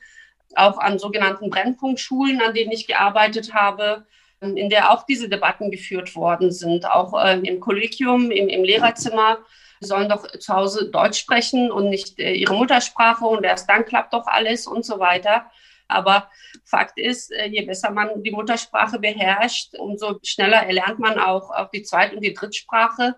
auch 0.57 0.77
an 0.77 0.99
sogenannten 0.99 1.49
Brennpunktschulen, 1.49 2.41
an 2.41 2.53
denen 2.53 2.71
ich 2.71 2.87
gearbeitet 2.87 3.53
habe, 3.53 4.05
in 4.41 4.69
der 4.69 4.91
auch 4.91 5.05
diese 5.05 5.29
Debatten 5.29 5.69
geführt 5.69 6.15
worden 6.15 6.51
sind, 6.51 6.89
auch 6.89 7.13
äh, 7.23 7.37
im 7.39 7.59
Kollegium, 7.59 8.31
im, 8.31 8.49
im 8.49 8.63
Lehrerzimmer. 8.63 9.37
Sie 9.79 9.87
sollen 9.87 10.09
doch 10.09 10.27
zu 10.27 10.53
Hause 10.53 10.89
Deutsch 10.89 11.19
sprechen 11.19 11.71
und 11.71 11.89
nicht 11.89 12.19
äh, 12.19 12.33
ihre 12.33 12.55
Muttersprache 12.55 13.25
und 13.25 13.43
erst 13.43 13.69
dann 13.69 13.85
klappt 13.85 14.13
doch 14.13 14.25
alles 14.25 14.65
und 14.65 14.83
so 14.83 14.99
weiter. 14.99 15.45
Aber 15.87 16.29
Fakt 16.63 16.97
ist, 16.97 17.31
äh, 17.31 17.47
je 17.47 17.61
besser 17.61 17.91
man 17.91 18.23
die 18.23 18.31
Muttersprache 18.31 18.97
beherrscht, 18.97 19.75
umso 19.75 20.19
schneller 20.23 20.63
erlernt 20.65 20.99
man 20.99 21.19
auch, 21.19 21.51
auch 21.51 21.69
die 21.69 21.83
Zweit- 21.83 22.13
und 22.13 22.21
die 22.21 22.33
Drittsprache. 22.33 23.15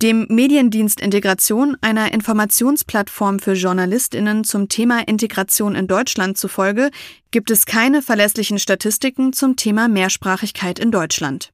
Dem 0.00 0.26
Mediendienst 0.28 1.00
Integration, 1.00 1.76
einer 1.80 2.12
Informationsplattform 2.12 3.40
für 3.40 3.54
Journalistinnen 3.54 4.44
zum 4.44 4.68
Thema 4.68 5.00
Integration 5.08 5.74
in 5.74 5.88
Deutschland 5.88 6.38
zufolge, 6.38 6.92
gibt 7.32 7.50
es 7.50 7.66
keine 7.66 8.00
verlässlichen 8.00 8.60
Statistiken 8.60 9.32
zum 9.32 9.56
Thema 9.56 9.88
Mehrsprachigkeit 9.88 10.78
in 10.78 10.92
Deutschland. 10.92 11.52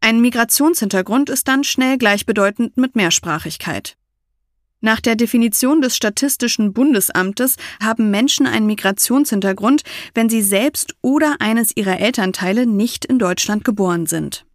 Ein 0.00 0.20
Migrationshintergrund 0.20 1.30
ist 1.30 1.46
dann 1.46 1.62
schnell 1.62 1.96
gleichbedeutend 1.96 2.76
mit 2.76 2.96
Mehrsprachigkeit. 2.96 3.96
Nach 4.80 5.00
der 5.00 5.14
Definition 5.14 5.80
des 5.80 5.94
Statistischen 5.96 6.72
Bundesamtes 6.72 7.54
haben 7.80 8.10
Menschen 8.10 8.48
einen 8.48 8.66
Migrationshintergrund, 8.66 9.82
wenn 10.12 10.28
sie 10.28 10.42
selbst 10.42 10.96
oder 11.02 11.36
eines 11.38 11.76
ihrer 11.76 12.00
Elternteile 12.00 12.66
nicht 12.66 13.04
in 13.04 13.20
Deutschland 13.20 13.64
geboren 13.64 14.06
sind. 14.06 14.45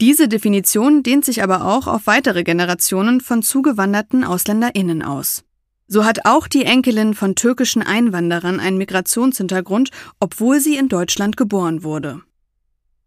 Diese 0.00 0.28
Definition 0.28 1.02
dehnt 1.02 1.26
sich 1.26 1.42
aber 1.42 1.66
auch 1.66 1.86
auf 1.86 2.06
weitere 2.06 2.42
Generationen 2.42 3.20
von 3.20 3.42
zugewanderten 3.42 4.24
Ausländerinnen 4.24 5.02
aus. 5.02 5.44
So 5.88 6.06
hat 6.06 6.24
auch 6.24 6.48
die 6.48 6.64
Enkelin 6.64 7.12
von 7.12 7.34
türkischen 7.34 7.82
Einwanderern 7.82 8.60
einen 8.60 8.78
Migrationshintergrund, 8.78 9.90
obwohl 10.18 10.58
sie 10.60 10.76
in 10.76 10.88
Deutschland 10.88 11.36
geboren 11.36 11.82
wurde. 11.82 12.22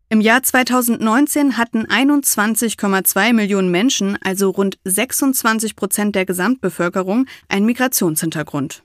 Im 0.09 0.21
Jahr 0.21 0.43
2019 0.43 1.57
hatten 1.57 1.87
21,2 1.87 3.33
Millionen 3.33 3.71
Menschen, 3.71 4.19
also 4.21 4.51
rund 4.51 4.77
26 4.83 5.75
Prozent 5.75 6.13
der 6.13 6.27
Gesamtbevölkerung, 6.27 7.25
einen 7.47 7.65
Migrationshintergrund. 7.65 8.83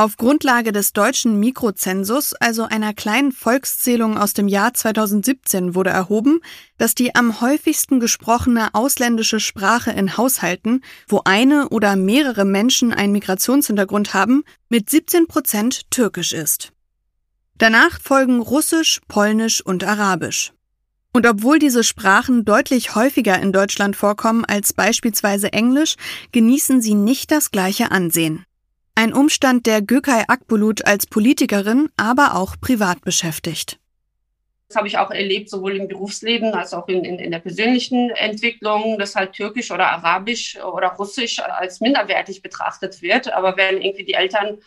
Auf 0.00 0.16
Grundlage 0.16 0.72
des 0.72 0.94
deutschen 0.94 1.38
Mikrozensus, 1.40 2.32
also 2.32 2.62
einer 2.62 2.94
kleinen 2.94 3.32
Volkszählung 3.32 4.16
aus 4.16 4.32
dem 4.32 4.48
Jahr 4.48 4.72
2017, 4.72 5.74
wurde 5.74 5.90
erhoben, 5.90 6.40
dass 6.78 6.94
die 6.94 7.14
am 7.14 7.42
häufigsten 7.42 8.00
gesprochene 8.00 8.74
ausländische 8.74 9.40
Sprache 9.40 9.90
in 9.90 10.16
Haushalten, 10.16 10.80
wo 11.06 11.20
eine 11.26 11.68
oder 11.68 11.96
mehrere 11.96 12.46
Menschen 12.46 12.94
einen 12.94 13.12
Migrationshintergrund 13.12 14.14
haben, 14.14 14.42
mit 14.70 14.88
17 14.88 15.26
Prozent 15.26 15.90
türkisch 15.90 16.32
ist. 16.32 16.72
Danach 17.58 18.00
folgen 18.00 18.40
Russisch, 18.40 19.02
Polnisch 19.06 19.60
und 19.60 19.84
Arabisch. 19.84 20.54
Und 21.12 21.26
obwohl 21.26 21.58
diese 21.58 21.84
Sprachen 21.84 22.46
deutlich 22.46 22.94
häufiger 22.94 23.38
in 23.38 23.52
Deutschland 23.52 23.96
vorkommen 23.96 24.46
als 24.46 24.72
beispielsweise 24.72 25.52
Englisch, 25.52 25.96
genießen 26.32 26.80
sie 26.80 26.94
nicht 26.94 27.30
das 27.30 27.50
gleiche 27.50 27.90
Ansehen. 27.90 28.46
Ein 29.00 29.14
Umstand, 29.14 29.64
der 29.64 29.80
Gökay 29.80 30.24
Akbulut 30.28 30.84
als 30.84 31.06
Politikerin, 31.06 31.88
aber 31.96 32.36
auch 32.36 32.56
privat 32.60 33.00
beschäftigt. 33.00 33.78
Das 34.68 34.76
habe 34.76 34.88
ich 34.88 34.98
auch 34.98 35.10
erlebt, 35.10 35.48
sowohl 35.48 35.76
im 35.76 35.88
Berufsleben 35.88 36.52
als 36.52 36.74
auch 36.74 36.86
in, 36.86 37.06
in, 37.06 37.18
in, 37.18 37.30
der 37.30 37.38
persönlichen 37.38 38.10
Entwicklung, 38.10 38.98
dass 38.98 39.16
halt 39.16 39.32
Türkisch 39.32 39.70
oder 39.70 39.86
Arabisch 39.86 40.58
oder 40.62 40.88
Russisch 40.88 41.38
als 41.38 41.80
minderwertig 41.80 42.42
betrachtet 42.42 43.00
wird. 43.00 43.32
Aber 43.32 43.56
wenn 43.56 43.80
irgendwie 43.80 44.04
die 44.04 44.12
Eltern 44.12 44.58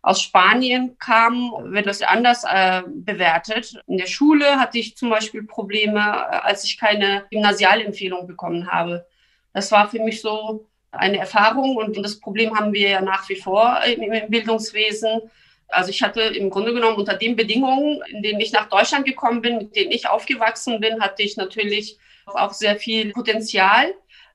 aus 0.00 0.22
Spanien 0.22 0.96
kam, 0.98 1.52
wird 1.64 1.84
das 1.84 2.00
anders 2.00 2.44
äh, 2.44 2.80
bewertet. 2.86 3.74
In 3.86 3.98
der 3.98 4.06
Schule 4.06 4.58
hatte 4.58 4.78
ich 4.78 4.96
zum 4.96 5.10
Beispiel 5.10 5.42
Probleme, 5.42 6.00
äh, 6.00 6.36
als 6.36 6.64
ich 6.64 6.78
keine 6.78 7.26
Gymnasialempfehlung 7.30 8.26
bekommen 8.26 8.72
habe. 8.72 9.04
Das 9.52 9.70
war 9.70 9.90
für 9.90 10.00
mich 10.02 10.22
so 10.22 10.66
eine 10.92 11.18
Erfahrung 11.18 11.76
und 11.76 11.96
das 11.96 12.20
Problem 12.20 12.56
haben 12.56 12.72
wir 12.72 12.88
ja 12.88 13.00
nach 13.00 13.28
wie 13.28 13.36
vor 13.36 13.80
im, 13.84 14.30
Bildungswesen. 14.30 15.22
Also 15.68 15.90
ich 15.90 16.02
hatte 16.02 16.20
im 16.20 16.50
Grunde 16.50 16.74
genommen 16.74 16.96
unter 16.96 17.14
den 17.14 17.34
Bedingungen, 17.34 18.02
in 18.08 18.22
denen 18.22 18.40
ich 18.40 18.52
nach 18.52 18.68
Deutschland 18.68 19.06
gekommen 19.06 19.40
bin, 19.40 19.58
mit 19.58 19.76
denen 19.76 19.90
ich 19.90 20.08
aufgewachsen 20.08 20.80
bin, 20.80 21.00
hatte 21.00 21.22
ich 21.22 21.36
natürlich 21.36 21.98
auch 22.26 22.52
sehr 22.52 22.76
viel 22.76 23.10
Potenzial 23.12 23.92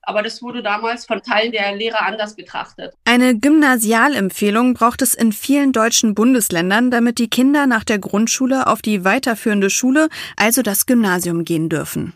aber 0.08 0.22
das 0.22 0.40
wurde 0.40 0.62
damals 0.62 1.04
von 1.04 1.22
Teilen 1.22 1.52
der 1.52 1.74
Lehrer 1.76 2.00
anders 2.00 2.34
betrachtet. 2.34 2.94
Eine 3.04 3.38
Gymnasialempfehlung 3.38 4.72
braucht 4.72 5.02
es 5.02 5.12
in 5.12 5.32
vielen 5.32 5.72
deutschen 5.72 6.14
Bundesländern, 6.14 6.90
damit 6.90 7.18
die 7.18 7.28
Kinder 7.28 7.66
nach 7.66 7.84
der 7.84 7.98
Grundschule 7.98 8.68
auf 8.68 8.80
die 8.80 9.04
weiterführende 9.04 9.68
Schule, 9.68 10.08
also 10.36 10.62
das 10.62 10.86
Gymnasium, 10.86 11.44
gehen 11.44 11.68
dürfen. 11.68 12.14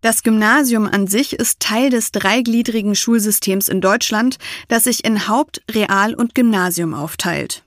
Das 0.00 0.22
Gymnasium 0.22 0.86
an 0.86 1.08
sich 1.08 1.32
ist 1.32 1.58
Teil 1.58 1.90
des 1.90 2.12
dreigliedrigen 2.12 2.94
Schulsystems 2.94 3.68
in 3.68 3.80
Deutschland, 3.80 4.38
das 4.68 4.84
sich 4.84 5.04
in 5.04 5.26
Haupt-, 5.26 5.62
Real- 5.68 6.14
und 6.14 6.36
Gymnasium 6.36 6.94
aufteilt. 6.94 7.64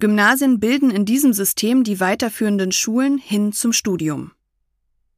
Gymnasien 0.00 0.58
bilden 0.58 0.90
in 0.90 1.04
diesem 1.04 1.32
System 1.32 1.84
die 1.84 2.00
weiterführenden 2.00 2.72
Schulen 2.72 3.18
hin 3.18 3.52
zum 3.52 3.72
Studium. 3.72 4.32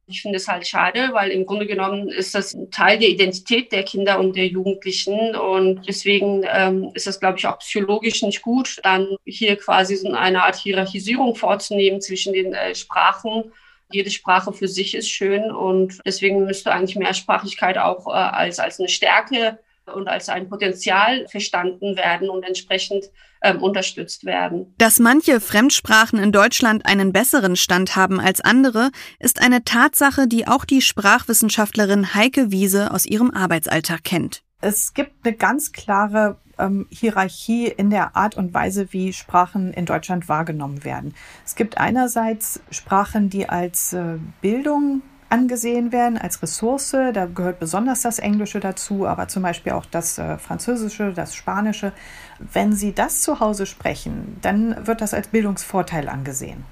Ich 0.05 0.21
finde 0.21 0.37
es 0.37 0.47
halt 0.47 0.65
schade, 0.65 1.09
weil 1.11 1.31
im 1.31 1.45
Grunde 1.45 1.65
genommen 1.65 2.07
ist 2.07 2.33
das 2.35 2.53
ein 2.53 2.71
Teil 2.71 2.99
der 2.99 3.09
Identität 3.09 3.73
der 3.73 3.83
Kinder 3.83 4.19
und 4.19 4.37
der 4.37 4.47
Jugendlichen. 4.47 5.35
Und 5.35 5.85
deswegen 5.85 6.45
ähm, 6.47 6.91
ist 6.93 7.07
das, 7.07 7.19
glaube 7.19 7.39
ich, 7.39 7.47
auch 7.47 7.59
psychologisch 7.59 8.21
nicht 8.21 8.41
gut, 8.41 8.79
dann 8.83 9.17
hier 9.25 9.57
quasi 9.57 9.97
so 9.97 10.09
eine 10.11 10.43
Art 10.43 10.55
Hierarchisierung 10.55 11.35
vorzunehmen 11.35 11.99
zwischen 11.99 12.31
den 12.31 12.53
äh, 12.53 12.73
Sprachen. 12.73 13.51
Jede 13.91 14.11
Sprache 14.11 14.53
für 14.53 14.67
sich 14.67 14.95
ist 14.95 15.09
schön 15.09 15.51
und 15.51 15.99
deswegen 16.05 16.45
müsste 16.45 16.71
eigentlich 16.71 16.97
Mehrsprachigkeit 16.97 17.77
auch 17.77 18.07
äh, 18.07 18.11
als, 18.11 18.59
als 18.59 18.79
eine 18.79 18.89
Stärke 18.89 19.59
und 19.93 20.07
als 20.07 20.29
ein 20.29 20.49
Potenzial 20.49 21.27
verstanden 21.29 21.95
werden 21.95 22.29
und 22.29 22.43
entsprechend 22.43 23.05
ähm, 23.41 23.61
unterstützt 23.61 24.25
werden. 24.25 24.73
Dass 24.77 24.99
manche 24.99 25.39
Fremdsprachen 25.39 26.19
in 26.19 26.31
Deutschland 26.31 26.85
einen 26.85 27.13
besseren 27.13 27.55
Stand 27.55 27.95
haben 27.95 28.19
als 28.19 28.41
andere, 28.41 28.91
ist 29.19 29.41
eine 29.41 29.63
Tatsache, 29.63 30.27
die 30.27 30.47
auch 30.47 30.65
die 30.65 30.81
Sprachwissenschaftlerin 30.81 32.13
Heike 32.13 32.51
Wiese 32.51 32.91
aus 32.91 33.05
ihrem 33.05 33.31
Arbeitsalltag 33.31 34.03
kennt. 34.03 34.43
Es 34.59 34.93
gibt 34.93 35.25
eine 35.25 35.35
ganz 35.35 35.71
klare 35.71 36.37
ähm, 36.57 36.87
Hierarchie 36.89 37.67
in 37.67 37.89
der 37.91 38.15
Art 38.15 38.35
und 38.37 38.53
Weise, 38.53 38.91
wie 38.91 39.13
Sprachen 39.13 39.71
in 39.71 39.85
Deutschland 39.85 40.27
wahrgenommen 40.29 40.83
werden. 40.83 41.13
Es 41.45 41.55
gibt 41.55 41.77
einerseits 41.77 42.59
Sprachen, 42.71 43.29
die 43.29 43.47
als 43.47 43.93
äh, 43.93 44.17
Bildung 44.41 45.03
angesehen 45.29 45.91
werden 45.91 46.17
als 46.17 46.41
Ressource. 46.41 46.91
Da 46.91 47.25
gehört 47.25 47.59
besonders 47.59 48.01
das 48.01 48.17
Englische 48.17 48.59
dazu, 48.59 49.05
aber 49.05 49.27
zum 49.27 49.43
Beispiel 49.43 49.73
auch 49.73 49.85
das 49.85 50.17
äh, 50.17 50.37
Französische, 50.37 51.13
das 51.13 51.35
Spanische. 51.35 51.91
Wenn 52.39 52.73
Sie 52.73 52.93
das 52.93 53.21
zu 53.21 53.39
Hause 53.39 53.65
sprechen, 53.65 54.37
dann 54.41 54.87
wird 54.87 55.01
das 55.01 55.13
als 55.13 55.27
Bildungsvorteil 55.27 56.09
angesehen. 56.09 56.63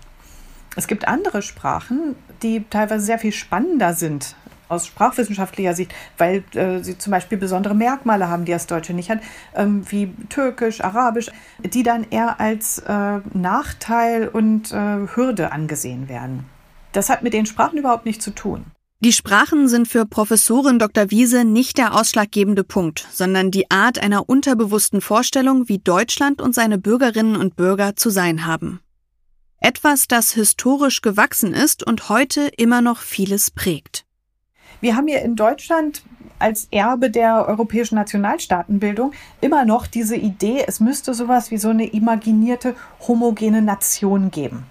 Es 0.75 0.87
gibt 0.87 1.07
andere 1.07 1.41
Sprachen, 1.41 2.15
die 2.41 2.65
teilweise 2.69 3.05
sehr 3.05 3.19
viel 3.19 3.31
spannender 3.31 3.93
sind 3.93 4.35
aus 4.67 4.87
sprachwissenschaftlicher 4.87 5.73
Sicht, 5.73 5.93
weil 6.17 6.43
äh, 6.53 6.83
sie 6.83 6.97
zum 6.97 7.11
Beispiel 7.11 7.37
besondere 7.37 7.75
Merkmale 7.75 8.29
haben, 8.29 8.45
die 8.45 8.51
das 8.51 8.67
Deutsche 8.67 8.93
nicht 8.93 9.09
hat, 9.09 9.19
ähm, 9.55 9.83
wie 9.89 10.13
Türkisch, 10.29 10.83
Arabisch, 10.83 11.31
die 11.63 11.83
dann 11.83 12.05
eher 12.09 12.39
als 12.39 12.79
äh, 12.79 13.19
Nachteil 13.33 14.27
und 14.27 14.71
äh, 14.71 15.07
Hürde 15.15 15.51
angesehen 15.51 16.09
werden. 16.09 16.45
Das 16.91 17.09
hat 17.09 17.23
mit 17.23 17.33
den 17.33 17.45
Sprachen 17.45 17.77
überhaupt 17.77 18.05
nichts 18.05 18.23
zu 18.23 18.31
tun. 18.31 18.65
Die 19.01 19.11
Sprachen 19.11 19.67
sind 19.67 19.87
für 19.87 20.05
Professorin 20.05 20.79
Dr. 20.79 21.11
Wiese 21.11 21.43
nicht 21.43 21.77
der 21.77 21.93
ausschlaggebende 21.93 22.63
Punkt, 22.63 23.05
sondern 23.11 23.51
die 23.51 23.69
Art 23.69 23.99
einer 23.99 24.29
unterbewussten 24.29 25.01
Vorstellung, 25.01 25.67
wie 25.67 25.79
Deutschland 25.79 26.41
und 26.41 26.55
seine 26.55 26.77
Bürgerinnen 26.77 27.35
und 27.35 27.57
Bürger 27.57 27.95
zu 27.97 28.09
sein 28.09 28.47
haben. 28.47 28.79
Etwas, 29.59 30.07
das 30.07 30.31
historisch 30.31 31.01
gewachsen 31.01 31.53
ist 31.53 31.85
und 31.85 32.07
heute 32.09 32.47
immer 32.57 32.81
noch 32.81 32.99
vieles 32.99 33.51
prägt. 33.51 34.05
Wir 34.85 34.95
haben 34.95 35.07
hier 35.07 35.23
in 35.23 35.35
Deutschland 35.35 36.03
als 36.37 36.67
Erbe 36.69 37.09
der 37.09 37.47
europäischen 37.47 37.95
Nationalstaatenbildung 37.95 39.13
immer 39.41 39.65
noch 39.65 39.87
diese 39.87 40.15
Idee, 40.15 40.63
es 40.67 40.79
müsste 40.79 41.15
sowas 41.15 41.49
wie 41.49 41.57
so 41.57 41.69
eine 41.69 41.87
imaginierte 41.87 42.75
homogene 43.07 43.63
Nation 43.63 44.29
geben 44.29 44.67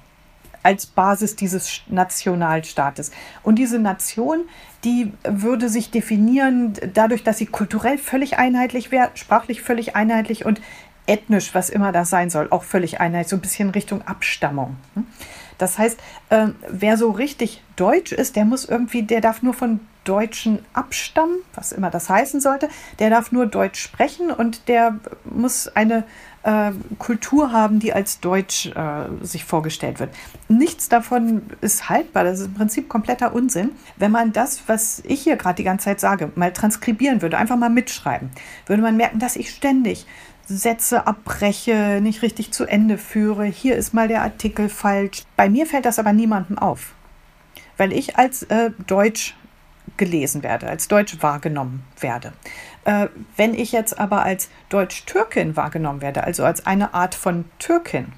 als 0.62 0.86
Basis 0.86 1.34
dieses 1.34 1.80
Nationalstaates. 1.88 3.10
Und 3.42 3.56
diese 3.56 3.80
Nation, 3.80 4.42
die 4.84 5.12
würde 5.24 5.68
sich 5.68 5.90
definieren 5.90 6.74
dadurch, 6.94 7.24
dass 7.24 7.38
sie 7.38 7.46
kulturell 7.46 7.98
völlig 7.98 8.38
einheitlich 8.38 8.92
wäre, 8.92 9.10
sprachlich 9.14 9.62
völlig 9.62 9.96
einheitlich 9.96 10.44
und 10.44 10.60
ethnisch, 11.08 11.56
was 11.56 11.70
immer 11.70 11.90
das 11.90 12.08
sein 12.08 12.30
soll, 12.30 12.46
auch 12.50 12.62
völlig 12.62 13.00
einheitlich, 13.00 13.30
so 13.30 13.36
ein 13.36 13.42
bisschen 13.42 13.70
Richtung 13.70 14.02
Abstammung. 14.02 14.76
Das 15.58 15.78
heißt, 15.78 15.98
äh, 16.30 16.48
wer 16.68 16.96
so 16.96 17.10
richtig 17.10 17.62
deutsch 17.76 18.12
ist, 18.12 18.36
der 18.36 18.44
muss 18.44 18.64
irgendwie, 18.64 19.02
der 19.02 19.20
darf 19.20 19.42
nur 19.42 19.54
von 19.54 19.80
Deutschen 20.04 20.58
abstammen, 20.74 21.38
was 21.54 21.72
immer 21.72 21.90
das 21.90 22.08
heißen 22.08 22.40
sollte. 22.40 22.68
Der 22.98 23.10
darf 23.10 23.32
nur 23.32 23.46
Deutsch 23.46 23.80
sprechen 23.80 24.30
und 24.30 24.68
der 24.68 24.98
muss 25.24 25.68
eine 25.68 26.04
äh, 26.42 26.72
Kultur 26.98 27.52
haben, 27.52 27.80
die 27.80 27.92
als 27.92 28.20
Deutsch 28.20 28.66
äh, 28.66 29.06
sich 29.22 29.44
vorgestellt 29.44 30.00
wird. 30.00 30.10
Nichts 30.48 30.88
davon 30.88 31.42
ist 31.62 31.88
haltbar. 31.88 32.24
Das 32.24 32.40
ist 32.40 32.46
im 32.46 32.54
Prinzip 32.54 32.88
kompletter 32.88 33.34
Unsinn. 33.34 33.70
Wenn 33.96 34.10
man 34.10 34.32
das, 34.32 34.62
was 34.66 35.02
ich 35.06 35.22
hier 35.22 35.36
gerade 35.36 35.56
die 35.56 35.64
ganze 35.64 35.86
Zeit 35.86 36.00
sage, 36.00 36.30
mal 36.34 36.52
transkribieren 36.52 37.22
würde, 37.22 37.38
einfach 37.38 37.56
mal 37.56 37.70
mitschreiben, 37.70 38.30
würde 38.66 38.82
man 38.82 38.96
merken, 38.96 39.18
dass 39.18 39.36
ich 39.36 39.50
ständig 39.50 40.06
Sätze 40.46 41.06
abbreche, 41.06 42.00
nicht 42.02 42.22
richtig 42.22 42.52
zu 42.52 42.66
Ende 42.66 42.98
führe. 42.98 43.44
Hier 43.44 43.76
ist 43.76 43.94
mal 43.94 44.08
der 44.08 44.22
Artikel 44.22 44.68
falsch. 44.68 45.24
Bei 45.36 45.48
mir 45.48 45.66
fällt 45.66 45.86
das 45.86 45.98
aber 45.98 46.12
niemandem 46.12 46.58
auf, 46.58 46.94
weil 47.76 47.92
ich 47.92 48.16
als 48.16 48.42
äh, 48.44 48.70
Deutsch 48.86 49.34
gelesen 49.96 50.42
werde, 50.42 50.68
als 50.68 50.88
Deutsch 50.88 51.16
wahrgenommen 51.20 51.84
werde. 52.00 52.32
Äh, 52.84 53.08
wenn 53.36 53.54
ich 53.54 53.72
jetzt 53.72 53.98
aber 53.98 54.22
als 54.22 54.48
Deutsch-Türkin 54.68 55.56
wahrgenommen 55.56 56.02
werde, 56.02 56.24
also 56.24 56.44
als 56.44 56.66
eine 56.66 56.94
Art 56.94 57.14
von 57.14 57.44
Türkin, 57.58 58.12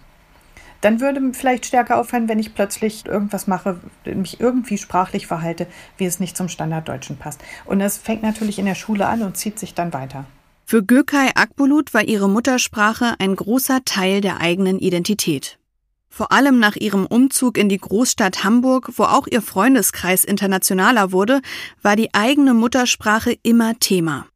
dann 0.81 1.01
würde 1.01 1.21
vielleicht 1.33 1.67
stärker 1.67 1.99
auffallen, 1.99 2.29
wenn 2.29 2.39
ich 2.39 2.55
plötzlich 2.55 3.07
irgendwas 3.07 3.47
mache, 3.47 3.81
mich 4.05 4.41
irgendwie 4.41 4.79
sprachlich 4.79 5.27
verhalte, 5.27 5.67
wie 5.97 6.05
es 6.05 6.21
nicht 6.21 6.37
zum 6.37 6.49
Standarddeutschen 6.49 7.17
passt. 7.17 7.43
Und 7.65 7.79
das 7.79 7.99
fängt 7.99 8.23
natürlich 8.23 8.59
in 8.59 8.67
der 8.67 8.75
Schule 8.75 9.07
an 9.07 9.23
und 9.23 9.37
zieht 9.37 9.59
sich 9.59 9.75
dann 9.75 9.93
weiter. 9.93 10.27
Für 10.69 10.83
Gökay 10.83 11.31
Akbulut 11.37 11.95
war 11.95 12.03
ihre 12.03 12.29
Muttersprache 12.29 13.15
ein 13.21 13.37
großer 13.37 13.85
Teil 13.85 14.21
der 14.21 14.41
eigenen 14.41 14.81
Identität. 14.81 15.61
Vor 16.09 16.33
allem 16.33 16.59
nach 16.59 16.75
ihrem 16.75 17.07
Umzug 17.07 17.57
in 17.57 17.69
die 17.69 17.79
Großstadt 17.79 18.43
Hamburg, 18.43 18.91
wo 18.97 19.05
auch 19.05 19.29
ihr 19.29 19.43
Freundeskreis 19.43 20.25
internationaler 20.25 21.13
wurde, 21.13 21.41
war 21.83 21.95
die 21.95 22.13
eigene 22.15 22.53
Muttersprache 22.53 23.39
immer 23.45 23.79
Thema. 23.79 24.27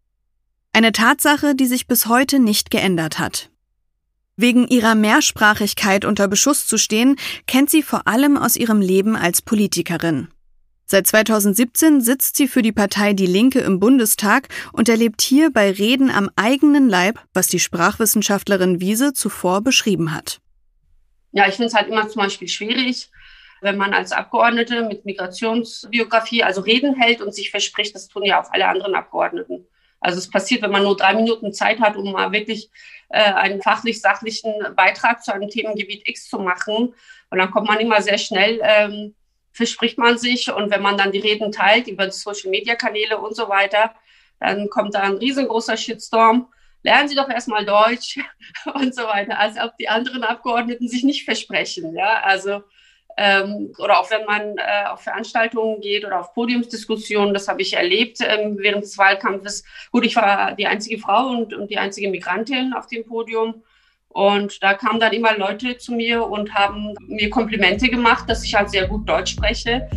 Eine 0.72 0.92
Tatsache, 0.92 1.56
die 1.56 1.66
sich 1.66 1.88
bis 1.88 2.06
heute 2.06 2.38
nicht 2.38 2.70
geändert 2.70 3.18
hat. 3.18 3.50
Wegen 4.36 4.68
ihrer 4.68 4.94
Mehrsprachigkeit 4.94 6.04
unter 6.04 6.28
Beschuss 6.28 6.64
zu 6.64 6.78
stehen, 6.78 7.16
kennt 7.48 7.70
sie 7.70 7.82
vor 7.82 8.06
allem 8.06 8.36
aus 8.36 8.54
ihrem 8.54 8.80
Leben 8.80 9.16
als 9.16 9.42
Politikerin. 9.42 10.28
Seit 10.90 11.06
2017 11.06 12.00
sitzt 12.00 12.36
sie 12.36 12.48
für 12.48 12.62
die 12.62 12.72
Partei 12.72 13.12
Die 13.12 13.28
Linke 13.28 13.60
im 13.60 13.78
Bundestag 13.78 14.48
und 14.72 14.88
erlebt 14.88 15.22
hier 15.22 15.52
bei 15.52 15.70
Reden 15.70 16.10
am 16.10 16.30
eigenen 16.34 16.88
Leib, 16.88 17.20
was 17.32 17.46
die 17.46 17.60
Sprachwissenschaftlerin 17.60 18.80
Wiese 18.80 19.12
zuvor 19.12 19.60
beschrieben 19.60 20.12
hat. 20.12 20.40
Ja, 21.30 21.46
ich 21.46 21.54
finde 21.54 21.68
es 21.68 21.74
halt 21.74 21.86
immer 21.86 22.08
zum 22.08 22.22
Beispiel 22.22 22.48
schwierig, 22.48 23.08
wenn 23.60 23.76
man 23.76 23.94
als 23.94 24.10
Abgeordnete 24.10 24.82
mit 24.82 25.04
Migrationsbiografie 25.04 26.42
also 26.42 26.60
Reden 26.60 26.96
hält 26.96 27.20
und 27.20 27.32
sich 27.32 27.52
verspricht, 27.52 27.94
das 27.94 28.08
tun 28.08 28.24
ja 28.24 28.42
auch 28.42 28.50
alle 28.50 28.66
anderen 28.66 28.96
Abgeordneten. 28.96 29.68
Also 30.00 30.18
es 30.18 30.28
passiert, 30.28 30.62
wenn 30.62 30.72
man 30.72 30.82
nur 30.82 30.96
drei 30.96 31.14
Minuten 31.14 31.52
Zeit 31.52 31.78
hat, 31.78 31.94
um 31.94 32.10
mal 32.10 32.32
wirklich 32.32 32.68
äh, 33.10 33.32
einen 33.32 33.62
fachlich-sachlichen 33.62 34.74
Beitrag 34.74 35.22
zu 35.22 35.32
einem 35.32 35.50
Themengebiet 35.50 36.08
X 36.08 36.28
zu 36.28 36.40
machen. 36.40 36.94
Und 37.30 37.38
dann 37.38 37.52
kommt 37.52 37.68
man 37.68 37.78
immer 37.78 38.02
sehr 38.02 38.18
schnell 38.18 38.58
ähm, 38.64 39.14
verspricht 39.52 39.98
man 39.98 40.18
sich. 40.18 40.52
Und 40.52 40.70
wenn 40.70 40.82
man 40.82 40.96
dann 40.96 41.12
die 41.12 41.18
Reden 41.18 41.52
teilt 41.52 41.88
über 41.88 42.10
Social-Media-Kanäle 42.10 43.18
und 43.18 43.34
so 43.36 43.48
weiter, 43.48 43.94
dann 44.38 44.70
kommt 44.70 44.94
da 44.94 45.00
ein 45.00 45.16
riesengroßer 45.16 45.76
Shitstorm. 45.76 46.48
Lernen 46.82 47.08
Sie 47.08 47.14
doch 47.14 47.28
erstmal 47.28 47.66
Deutsch 47.66 48.18
und 48.74 48.94
so 48.94 49.02
weiter, 49.02 49.38
als 49.38 49.58
ob 49.58 49.76
die 49.76 49.88
anderen 49.88 50.24
Abgeordneten 50.24 50.88
sich 50.88 51.04
nicht 51.04 51.24
versprechen. 51.24 51.94
Ja, 51.94 52.20
also 52.22 52.62
ähm, 53.16 53.74
oder 53.78 54.00
auch 54.00 54.10
wenn 54.10 54.24
man 54.24 54.56
äh, 54.56 54.86
auf 54.88 55.02
Veranstaltungen 55.02 55.80
geht 55.80 56.06
oder 56.06 56.20
auf 56.20 56.32
Podiumsdiskussionen, 56.32 57.34
das 57.34 57.48
habe 57.48 57.60
ich 57.60 57.74
erlebt 57.74 58.18
ähm, 58.22 58.56
während 58.58 58.84
des 58.84 58.96
Wahlkampfes. 58.96 59.64
Gut, 59.90 60.06
ich 60.06 60.16
war 60.16 60.54
die 60.54 60.66
einzige 60.66 60.98
Frau 60.98 61.28
und, 61.28 61.52
und 61.52 61.70
die 61.70 61.78
einzige 61.78 62.08
Migrantin 62.08 62.72
auf 62.72 62.86
dem 62.86 63.04
Podium. 63.04 63.62
Und 64.10 64.62
da 64.62 64.74
kamen 64.74 65.00
dann 65.00 65.12
immer 65.12 65.36
Leute 65.38 65.78
zu 65.78 65.92
mir 65.92 66.26
und 66.26 66.52
haben 66.54 66.94
mir 67.06 67.30
Komplimente 67.30 67.88
gemacht, 67.88 68.28
dass 68.28 68.44
ich 68.44 68.54
halt 68.54 68.70
sehr 68.70 68.86
gut 68.86 69.08
Deutsch 69.08 69.32
spreche. 69.32 69.88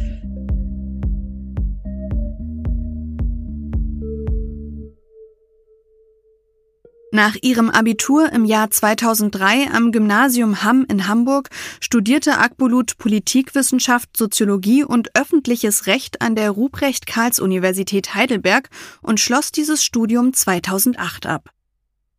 Nach 7.15 7.35
ihrem 7.43 7.69
Abitur 7.69 8.31
im 8.31 8.43
Jahr 8.43 8.71
2003 8.71 9.67
am 9.71 9.91
Gymnasium 9.91 10.63
Hamm 10.63 10.83
in 10.89 11.07
Hamburg 11.07 11.49
studierte 11.79 12.39
Akbulut 12.39 12.97
Politikwissenschaft, 12.97 14.17
Soziologie 14.17 14.83
und 14.83 15.15
öffentliches 15.15 15.85
Recht 15.85 16.23
an 16.23 16.35
der 16.35 16.49
Ruprecht-Karls-Universität 16.49 18.15
Heidelberg 18.15 18.71
und 19.03 19.19
schloss 19.19 19.51
dieses 19.51 19.83
Studium 19.83 20.33
2008 20.33 21.27
ab. 21.27 21.51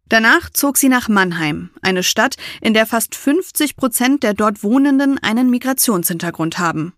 Danach 0.09 0.51
zog 0.51 0.77
sie 0.77 0.89
nach 0.89 1.09
Mannheim, 1.09 1.71
eine 1.81 2.03
Stadt, 2.03 2.37
in 2.61 2.75
der 2.75 2.87
fast 2.87 3.15
50 3.15 3.77
Prozent 3.77 4.23
der 4.23 4.35
dort 4.35 4.63
Wohnenden 4.63 5.19
einen 5.23 5.51
Migrationshintergrund 5.51 6.59
haben. 6.59 6.95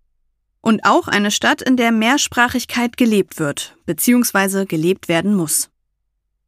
Und 0.61 0.85
auch 0.85 1.07
eine 1.07 1.31
Stadt, 1.31 1.63
in 1.63 1.77
der 1.77 1.93
Mehrsprachigkeit 1.93 2.97
gelebt 2.97 3.39
wird, 3.39 3.77
bzw. 3.87 4.65
gelebt 4.65 5.09
werden 5.09 5.35
muss. 5.35 5.71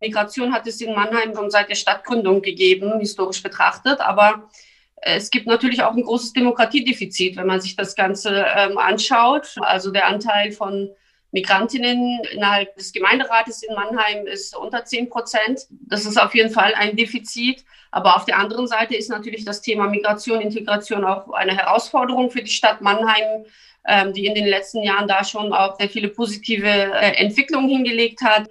Migration 0.01 0.53
hat 0.53 0.67
es 0.67 0.81
in 0.81 0.95
Mannheim 0.95 1.35
schon 1.35 1.51
seit 1.51 1.69
der 1.69 1.75
Stadtgründung 1.77 2.43
gegeben, 2.43 2.99
historisch 2.99 3.43
betrachtet, 3.43 4.01
aber 4.01 4.49
es 4.97 5.31
gibt 5.31 5.47
natürlich 5.47 5.83
auch 5.83 5.95
ein 5.95 6.03
großes 6.03 6.33
Demokratiedefizit, 6.33 7.37
wenn 7.37 7.47
man 7.47 7.61
sich 7.61 7.77
das 7.77 7.95
Ganze 7.95 8.45
ähm, 8.57 8.79
anschaut. 8.79 9.55
Also 9.61 9.91
der 9.93 10.07
Anteil 10.07 10.53
von 10.53 10.91
Migrantinnen 11.31 12.21
innerhalb 12.33 12.75
des 12.77 12.93
Gemeinderates 12.93 13.63
in 13.63 13.75
Mannheim 13.75 14.27
ist 14.27 14.57
unter 14.57 14.85
10 14.85 15.11
Prozent. 15.11 15.67
Das 15.71 16.07
ist 16.07 16.19
auf 16.19 16.35
jeden 16.35 16.51
Fall 16.51 16.75
ein 16.75 16.97
Defizit. 16.97 17.65
Aber 17.91 18.17
auf 18.17 18.25
der 18.25 18.39
anderen 18.39 18.67
Seite 18.67 18.95
ist 18.95 19.11
natürlich 19.11 19.45
das 19.45 19.63
Thema 19.63 19.89
Migration, 19.89 20.41
Integration 20.41 21.05
auch 21.05 21.31
eine 21.31 21.57
Herausforderung 21.57 22.31
für 22.31 22.43
die 22.43 22.51
Stadt 22.51 22.81
Mannheim, 22.81 23.45
ähm, 23.87 24.13
die 24.13 24.27
in 24.27 24.35
den 24.35 24.47
letzten 24.47 24.83
Jahren 24.83 25.09
da 25.09 25.25
schon 25.25 25.53
auch 25.53 25.79
sehr 25.79 25.89
viele 25.89 26.09
positive 26.09 26.67
äh, 26.67 27.17
Entwicklungen 27.17 27.69
hingelegt 27.69 28.23
hat. 28.23 28.49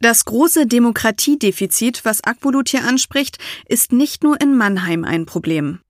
Das 0.00 0.24
große 0.24 0.66
Demokratiedefizit, 0.66 2.04
was 2.04 2.24
Akbulut 2.24 2.70
hier 2.70 2.84
anspricht, 2.84 3.38
ist 3.66 3.92
nicht 3.92 4.22
nur 4.22 4.40
in 4.40 4.56
Mannheim 4.56 5.04
ein 5.04 5.26
Problem. 5.26 5.80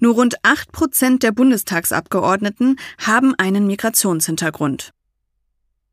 Nur 0.00 0.14
rund 0.14 0.36
acht 0.42 0.72
Prozent 0.72 1.22
der 1.22 1.32
Bundestagsabgeordneten 1.32 2.80
haben 2.98 3.34
einen 3.36 3.66
Migrationshintergrund. 3.66 4.92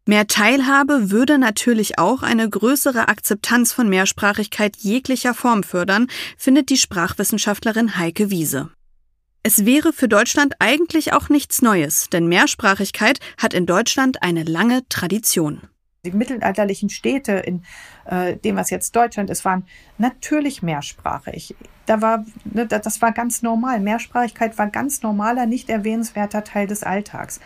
Mehr 0.07 0.27
Teilhabe 0.27 1.09
würde 1.09 1.39
natürlich 1.39 1.97
auch 1.97 2.21
eine 2.21 2.47
größere 2.47 3.07
Akzeptanz 3.07 3.73
von 3.73 3.89
Mehrsprachigkeit 3.89 4.75
jeglicher 4.77 5.33
Form 5.33 5.63
fördern, 5.63 6.07
findet 6.37 6.69
die 6.69 6.77
Sprachwissenschaftlerin 6.77 7.97
Heike 7.97 8.29
Wiese. 8.29 8.69
Es 9.41 9.65
wäre 9.65 9.93
für 9.93 10.07
Deutschland 10.07 10.53
eigentlich 10.59 11.13
auch 11.13 11.29
nichts 11.29 11.63
Neues, 11.63 12.07
denn 12.11 12.27
Mehrsprachigkeit 12.27 13.19
hat 13.39 13.55
in 13.55 13.65
Deutschland 13.65 14.21
eine 14.21 14.43
lange 14.43 14.87
Tradition. 14.89 15.61
Die 16.05 16.11
mittelalterlichen 16.11 16.91
Städte, 16.91 17.33
in 17.33 17.63
äh, 18.05 18.37
dem 18.37 18.57
was 18.57 18.69
jetzt 18.69 18.95
Deutschland 18.95 19.31
ist, 19.31 19.43
waren 19.43 19.65
natürlich 19.97 20.61
mehrsprachig. 20.61 21.55
Da 21.85 22.01
war, 22.01 22.25
ne, 22.43 22.65
das 22.65 23.01
war 23.01 23.11
ganz 23.11 23.41
normal. 23.41 23.79
Mehrsprachigkeit 23.79 24.57
war 24.57 24.67
ganz 24.67 25.01
normaler, 25.01 25.45
nicht 25.45 25.69
erwähnenswerter 25.69 26.43
Teil 26.43 26.67
des 26.67 26.83
Alltags. 26.83 27.39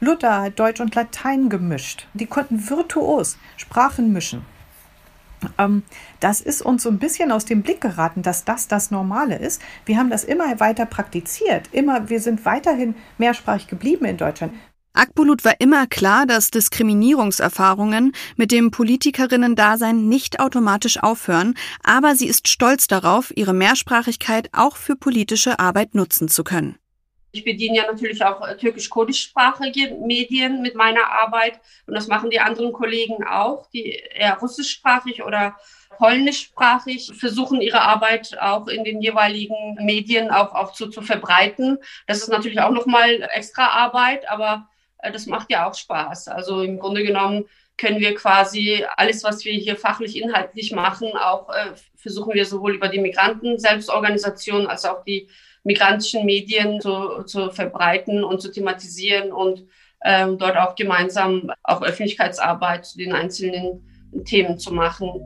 Luther 0.00 0.42
hat 0.42 0.58
Deutsch 0.58 0.80
und 0.80 0.94
Latein 0.94 1.48
gemischt. 1.48 2.06
Die 2.14 2.26
konnten 2.26 2.68
virtuos 2.68 3.38
Sprachen 3.56 4.12
mischen. 4.12 4.44
Ähm, 5.58 5.82
das 6.20 6.40
ist 6.40 6.62
uns 6.62 6.82
so 6.82 6.90
ein 6.90 6.98
bisschen 6.98 7.30
aus 7.32 7.44
dem 7.44 7.62
Blick 7.62 7.80
geraten, 7.80 8.22
dass 8.22 8.44
das 8.44 8.68
das 8.68 8.90
Normale 8.90 9.36
ist. 9.36 9.62
Wir 9.84 9.98
haben 9.98 10.10
das 10.10 10.24
immer 10.24 10.60
weiter 10.60 10.86
praktiziert. 10.86 11.68
Immer, 11.72 12.08
wir 12.08 12.20
sind 12.20 12.44
weiterhin 12.44 12.94
mehrsprachig 13.18 13.68
geblieben 13.68 14.04
in 14.04 14.16
Deutschland. 14.16 14.52
Akbulut 14.96 15.44
war 15.44 15.60
immer 15.60 15.86
klar, 15.86 16.24
dass 16.24 16.50
Diskriminierungserfahrungen 16.50 18.12
mit 18.36 18.50
dem 18.50 18.70
Politikerinnen-Dasein 18.70 20.08
nicht 20.08 20.40
automatisch 20.40 21.02
aufhören, 21.02 21.54
aber 21.82 22.14
sie 22.14 22.26
ist 22.26 22.48
stolz 22.48 22.86
darauf, 22.86 23.30
ihre 23.36 23.52
Mehrsprachigkeit 23.52 24.48
auch 24.52 24.76
für 24.76 24.96
politische 24.96 25.58
Arbeit 25.58 25.94
nutzen 25.94 26.28
zu 26.28 26.44
können. 26.44 26.78
Ich 27.32 27.44
bediene 27.44 27.76
ja 27.76 27.82
natürlich 27.86 28.24
auch 28.24 28.40
äh, 28.48 28.56
türkisch-kurdischsprachige 28.56 29.96
Medien 29.96 30.62
mit 30.62 30.74
meiner 30.74 31.10
Arbeit 31.10 31.60
und 31.86 31.92
das 31.92 32.06
machen 32.06 32.30
die 32.30 32.40
anderen 32.40 32.72
Kollegen 32.72 33.22
auch, 33.24 33.68
die 33.72 34.00
eher 34.14 34.38
russischsprachig 34.38 35.22
oder 35.22 35.56
polnischsprachig 35.98 37.12
versuchen, 37.14 37.60
ihre 37.60 37.82
Arbeit 37.82 38.38
auch 38.40 38.68
in 38.68 38.84
den 38.84 39.02
jeweiligen 39.02 39.74
Medien 39.84 40.30
auch, 40.30 40.54
auch 40.54 40.72
zu, 40.72 40.88
zu 40.88 41.02
verbreiten. 41.02 41.76
Das 42.06 42.18
ist 42.18 42.28
natürlich 42.28 42.60
auch 42.60 42.70
nochmal 42.70 43.28
extra 43.34 43.66
Arbeit, 43.66 44.30
aber 44.30 44.66
das 45.02 45.26
macht 45.26 45.50
ja 45.50 45.68
auch 45.68 45.74
Spaß. 45.74 46.28
Also 46.28 46.62
im 46.62 46.78
Grunde 46.78 47.02
genommen 47.02 47.46
können 47.76 48.00
wir 48.00 48.14
quasi 48.14 48.84
alles, 48.96 49.22
was 49.22 49.44
wir 49.44 49.52
hier 49.52 49.76
fachlich, 49.76 50.20
inhaltlich 50.20 50.72
machen, 50.72 51.12
auch 51.16 51.50
äh, 51.50 51.72
versuchen 51.96 52.34
wir 52.34 52.46
sowohl 52.46 52.74
über 52.74 52.88
die 52.88 53.00
Migranten-Selbstorganisation 53.00 54.66
als 54.66 54.84
auch 54.84 55.04
die 55.04 55.28
migrantischen 55.64 56.24
Medien 56.24 56.80
zu, 56.80 57.24
zu 57.24 57.50
verbreiten 57.50 58.24
und 58.24 58.40
zu 58.40 58.50
thematisieren 58.50 59.32
und 59.32 59.66
ähm, 60.04 60.38
dort 60.38 60.56
auch 60.56 60.74
gemeinsam 60.76 61.50
auch 61.64 61.82
Öffentlichkeitsarbeit 61.82 62.86
zu 62.86 62.98
den 62.98 63.12
einzelnen 63.12 63.82
Themen 64.24 64.58
zu 64.58 64.72
machen. 64.72 65.24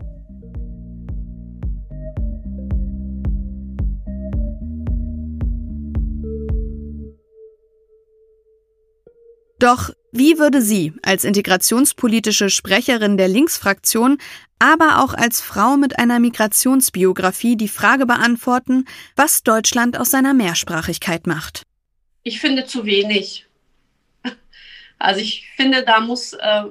Doch 9.61 9.90
wie 10.11 10.38
würde 10.38 10.62
sie 10.62 10.94
als 11.03 11.23
integrationspolitische 11.23 12.49
Sprecherin 12.49 13.18
der 13.18 13.29
Linksfraktion, 13.29 14.16
aber 14.59 15.05
auch 15.05 15.12
als 15.12 15.42
Frau 15.42 15.77
mit 15.77 15.99
einer 15.99 16.18
Migrationsbiografie 16.18 17.57
die 17.57 17.68
Frage 17.68 18.07
beantworten, 18.07 18.87
was 19.16 19.42
Deutschland 19.42 19.99
aus 19.99 20.11
seiner 20.11 20.33
Mehrsprachigkeit 20.33 21.27
macht? 21.27 21.64
Ich 22.23 22.40
finde 22.40 22.64
zu 22.64 22.87
wenig. 22.87 23.46
Also 24.99 25.20
ich 25.20 25.46
finde, 25.57 25.83
da 25.83 26.01
muss 26.01 26.33
äh, 26.35 26.64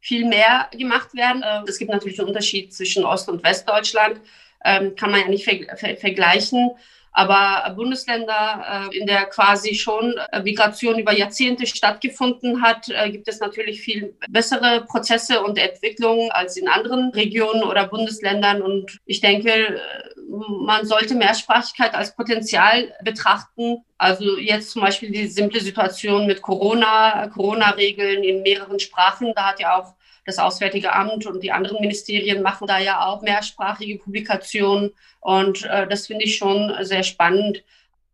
viel 0.00 0.26
mehr 0.26 0.68
gemacht 0.72 1.14
werden. 1.14 1.42
Äh, 1.42 1.62
es 1.68 1.78
gibt 1.78 1.90
natürlich 1.90 2.18
einen 2.18 2.28
Unterschied 2.28 2.72
zwischen 2.74 3.04
Ost- 3.04 3.28
und 3.28 3.42
Westdeutschland, 3.42 4.20
ähm, 4.64 4.94
kann 4.94 5.10
man 5.10 5.20
ja 5.20 5.28
nicht 5.28 5.44
ver 5.44 5.76
ver 5.76 5.96
vergleichen. 5.96 6.70
Aber 7.12 7.74
Bundesländer, 7.74 8.88
äh, 8.92 8.96
in 8.96 9.06
der 9.06 9.26
quasi 9.26 9.74
schon 9.74 10.14
äh, 10.30 10.42
Migration 10.42 10.98
über 10.98 11.12
Jahrzehnte 11.12 11.66
stattgefunden 11.66 12.62
hat, 12.62 12.88
äh, 12.88 13.10
gibt 13.10 13.26
es 13.26 13.40
natürlich 13.40 13.80
viel 13.80 14.14
bessere 14.28 14.84
Prozesse 14.86 15.42
und 15.42 15.58
Entwicklungen 15.58 16.30
als 16.30 16.56
in 16.56 16.68
anderen 16.68 17.10
Regionen 17.10 17.64
oder 17.64 17.88
Bundesländern. 17.88 18.62
Und 18.62 18.98
ich 19.06 19.20
denke, 19.20 19.80
man 20.28 20.86
sollte 20.86 21.16
Mehrsprachigkeit 21.16 21.94
als 21.94 22.14
Potenzial 22.14 22.94
betrachten. 23.02 23.84
Also 23.98 24.38
jetzt 24.38 24.70
zum 24.70 24.82
Beispiel 24.82 25.10
die 25.10 25.26
simple 25.26 25.60
Situation 25.60 26.26
mit 26.26 26.42
Corona, 26.42 27.26
Corona-Regeln 27.28 28.22
in 28.22 28.42
mehreren 28.42 28.78
Sprachen. 28.78 29.32
Da 29.34 29.48
hat 29.48 29.60
ja 29.60 29.80
auch 29.80 29.94
das 30.30 30.38
Auswärtige 30.38 30.92
Amt 30.92 31.26
und 31.26 31.42
die 31.42 31.52
anderen 31.52 31.80
Ministerien 31.80 32.42
machen 32.42 32.66
da 32.66 32.78
ja 32.78 33.04
auch 33.04 33.22
mehrsprachige 33.22 33.98
Publikationen. 33.98 34.90
Und 35.20 35.64
äh, 35.64 35.86
das 35.88 36.06
finde 36.06 36.24
ich 36.24 36.36
schon 36.36 36.72
sehr 36.82 37.02
spannend. 37.02 37.62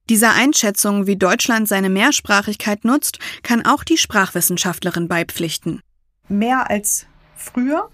Dieser 0.09 0.35
Einschätzung, 0.35 1.07
wie 1.07 1.17
Deutschland 1.17 1.69
seine 1.69 1.91
Mehrsprachigkeit 1.91 2.85
nutzt, 2.85 3.19
kann 3.43 3.67
auch 3.67 3.85
die 3.85 3.99
Sprachwissenschaftlerin 3.99 5.09
beipflichten. 5.09 5.81
Mehr 6.29 6.71
als 6.71 7.07
früher, 7.35 7.91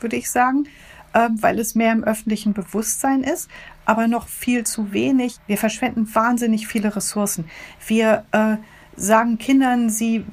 würde 0.00 0.16
ich 0.16 0.30
sagen, 0.30 0.66
äh, 1.12 1.28
weil 1.32 1.58
es 1.58 1.74
mehr 1.74 1.92
im 1.92 2.04
öffentlichen 2.04 2.54
Bewusstsein 2.54 3.22
ist, 3.22 3.48
aber 3.84 4.08
noch 4.08 4.28
viel 4.28 4.64
zu 4.64 4.92
wenig. 4.92 5.36
Wir 5.46 5.58
verschwenden 5.58 6.12
wahnsinnig 6.14 6.66
viele 6.66 6.94
Ressourcen. 6.96 7.50
Wir 7.86 8.24
äh, 8.32 8.56
sagen 8.96 9.38
Kindern, 9.38 9.90
sie 9.90 10.24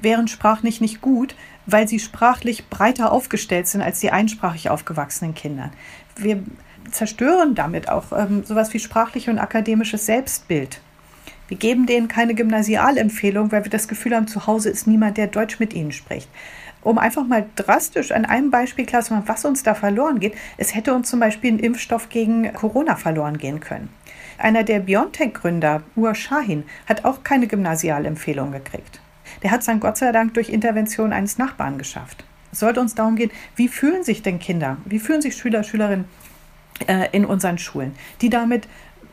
wären 0.00 0.28
sprachlich 0.28 0.80
nicht 0.80 1.00
gut, 1.00 1.34
weil 1.66 1.88
sie 1.88 1.98
sprachlich 1.98 2.68
breiter 2.68 3.12
aufgestellt 3.12 3.66
sind 3.66 3.82
als 3.82 4.00
die 4.00 4.12
einsprachig 4.12 4.70
aufgewachsenen 4.70 5.34
Kinder. 5.34 5.70
Wir 6.16 6.42
zerstören 6.90 7.54
damit 7.54 7.88
auch 7.88 8.12
ähm, 8.12 8.44
sowas 8.44 8.72
wie 8.72 8.78
sprachliche 8.78 9.30
und 9.30 9.38
akademisches 9.38 10.06
Selbstbild. 10.06 10.80
Wir 11.48 11.56
geben 11.56 11.86
denen 11.86 12.08
keine 12.08 12.34
Gymnasialempfehlung, 12.34 13.52
weil 13.52 13.64
wir 13.64 13.70
das 13.70 13.88
Gefühl 13.88 14.14
haben, 14.14 14.26
zu 14.26 14.46
Hause 14.46 14.70
ist 14.70 14.86
niemand, 14.86 15.16
der 15.16 15.28
Deutsch 15.28 15.60
mit 15.60 15.74
ihnen 15.74 15.92
spricht. 15.92 16.28
Um 16.82 16.98
einfach 16.98 17.24
mal 17.24 17.46
drastisch 17.56 18.12
an 18.12 18.24
einem 18.24 18.50
Beispiel 18.50 18.86
klar 18.86 19.02
zu 19.02 19.14
machen, 19.14 19.28
was 19.28 19.44
uns 19.44 19.62
da 19.62 19.74
verloren 19.74 20.20
geht. 20.20 20.34
Es 20.56 20.74
hätte 20.74 20.94
uns 20.94 21.10
zum 21.10 21.20
Beispiel 21.20 21.52
ein 21.52 21.58
Impfstoff 21.58 22.08
gegen 22.08 22.52
Corona 22.52 22.96
verloren 22.96 23.38
gehen 23.38 23.60
können. 23.60 23.88
Einer 24.38 24.64
der 24.64 24.80
BioNTech-Gründer, 24.80 25.82
Ur 25.96 26.14
Shahin, 26.14 26.64
hat 26.86 27.04
auch 27.04 27.24
keine 27.24 27.46
Gymnasialempfehlung 27.46 28.52
gekriegt. 28.52 29.00
Der 29.42 29.50
hat 29.50 29.60
es 29.60 29.66
dann 29.66 29.80
Gott 29.80 29.96
sei 29.96 30.12
Dank 30.12 30.34
durch 30.34 30.48
Intervention 30.48 31.12
eines 31.12 31.38
Nachbarn 31.38 31.78
geschafft. 31.78 32.24
Es 32.52 32.60
sollte 32.60 32.80
uns 32.80 32.94
darum 32.94 33.16
gehen, 33.16 33.30
wie 33.54 33.68
fühlen 33.68 34.02
sich 34.02 34.22
denn 34.22 34.38
Kinder, 34.38 34.78
wie 34.84 34.98
fühlen 34.98 35.20
sich 35.20 35.36
Schüler, 35.36 35.62
Schülerinnen 35.62 36.06
äh, 36.86 37.08
in 37.12 37.24
unseren 37.24 37.58
Schulen, 37.58 37.94
die 38.20 38.30
damit 38.30 38.68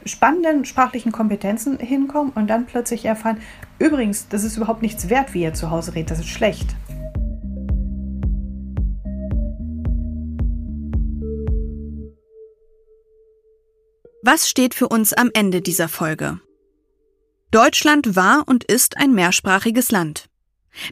spannenden 0.05 0.65
sprachlichen 0.65 1.11
Kompetenzen 1.11 1.79
hinkommen 1.79 2.31
und 2.35 2.47
dann 2.47 2.65
plötzlich 2.65 3.05
erfahren, 3.05 3.41
übrigens, 3.79 4.27
das 4.27 4.43
ist 4.43 4.57
überhaupt 4.57 4.81
nichts 4.81 5.09
wert, 5.09 5.33
wie 5.33 5.43
ihr 5.43 5.53
zu 5.53 5.71
Hause 5.71 5.95
redet, 5.95 6.11
das 6.11 6.19
ist 6.19 6.29
schlecht. 6.29 6.75
Was 14.25 14.49
steht 14.49 14.73
für 14.73 14.87
uns 14.87 15.11
am 15.11 15.31
Ende 15.33 15.61
dieser 15.61 15.89
Folge? 15.89 16.39
Deutschland 17.53 18.15
war 18.15 18.47
und 18.47 18.63
ist 18.63 18.97
ein 18.97 19.13
mehrsprachiges 19.13 19.91
Land. 19.91 20.27